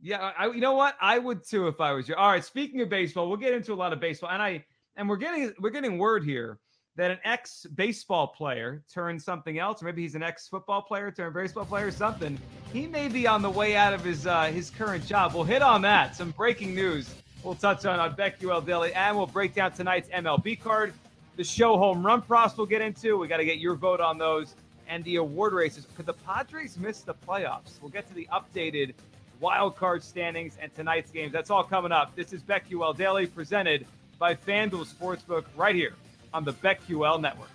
Yeah, 0.00 0.30
I, 0.38 0.46
you 0.46 0.60
know 0.60 0.74
what? 0.74 0.94
I 1.00 1.18
would 1.18 1.42
too 1.44 1.66
if 1.66 1.80
I 1.80 1.90
was 1.90 2.08
you. 2.08 2.14
All 2.14 2.30
right. 2.30 2.44
Speaking 2.44 2.80
of 2.82 2.88
baseball, 2.88 3.26
we'll 3.26 3.36
get 3.36 3.52
into 3.52 3.72
a 3.72 3.74
lot 3.74 3.92
of 3.92 3.98
baseball, 3.98 4.30
and 4.30 4.40
I 4.40 4.64
and 4.94 5.08
we're 5.08 5.16
getting 5.16 5.52
we're 5.58 5.70
getting 5.70 5.98
word 5.98 6.24
here 6.24 6.60
that 6.98 7.12
an 7.12 7.18
ex 7.22 7.64
baseball 7.76 8.26
player 8.26 8.82
turned 8.92 9.22
something 9.22 9.60
else, 9.60 9.80
or 9.80 9.84
maybe 9.86 10.02
he's 10.02 10.16
an 10.16 10.22
ex 10.24 10.48
football 10.48 10.82
player 10.82 11.12
turned 11.12 11.32
baseball 11.32 11.64
player, 11.64 11.86
or 11.86 11.90
something. 11.92 12.36
He 12.72 12.88
may 12.88 13.06
be 13.06 13.24
on 13.24 13.40
the 13.40 13.48
way 13.48 13.76
out 13.76 13.94
of 13.94 14.04
his 14.04 14.26
uh, 14.26 14.46
his 14.46 14.68
current 14.68 15.06
job. 15.06 15.32
We'll 15.32 15.44
hit 15.44 15.62
on 15.62 15.80
that. 15.82 16.16
Some 16.16 16.32
breaking 16.32 16.74
news. 16.74 17.14
We'll 17.44 17.54
touch 17.54 17.86
on 17.86 18.00
on 18.00 18.16
BetQL 18.16 18.66
Daily, 18.66 18.92
and 18.94 19.16
we'll 19.16 19.28
break 19.28 19.54
down 19.54 19.70
tonight's 19.72 20.08
MLB 20.08 20.60
card. 20.60 20.92
The 21.36 21.44
show 21.44 21.78
home 21.78 22.04
run 22.04 22.20
props 22.20 22.58
we'll 22.58 22.66
get 22.66 22.82
into. 22.82 23.16
We 23.16 23.28
got 23.28 23.36
to 23.36 23.44
get 23.44 23.58
your 23.58 23.76
vote 23.76 24.00
on 24.00 24.18
those 24.18 24.56
and 24.88 25.04
the 25.04 25.16
award 25.16 25.52
races. 25.52 25.86
Could 25.96 26.06
the 26.06 26.14
Padres 26.14 26.76
miss 26.76 27.02
the 27.02 27.14
playoffs? 27.14 27.80
We'll 27.80 27.92
get 27.92 28.08
to 28.08 28.14
the 28.14 28.28
updated 28.32 28.94
wild 29.38 29.76
card 29.76 30.02
standings 30.02 30.58
and 30.60 30.74
tonight's 30.74 31.12
games. 31.12 31.32
That's 31.32 31.50
all 31.50 31.62
coming 31.62 31.92
up. 31.92 32.16
This 32.16 32.32
is 32.32 32.42
BetQL 32.42 32.96
Daily 32.96 33.28
presented 33.28 33.86
by 34.18 34.34
FanDuel 34.34 34.92
Sportsbook 34.92 35.44
right 35.56 35.76
here 35.76 35.92
on 36.32 36.44
the 36.44 36.52
BetQL 36.52 37.20
network. 37.20 37.50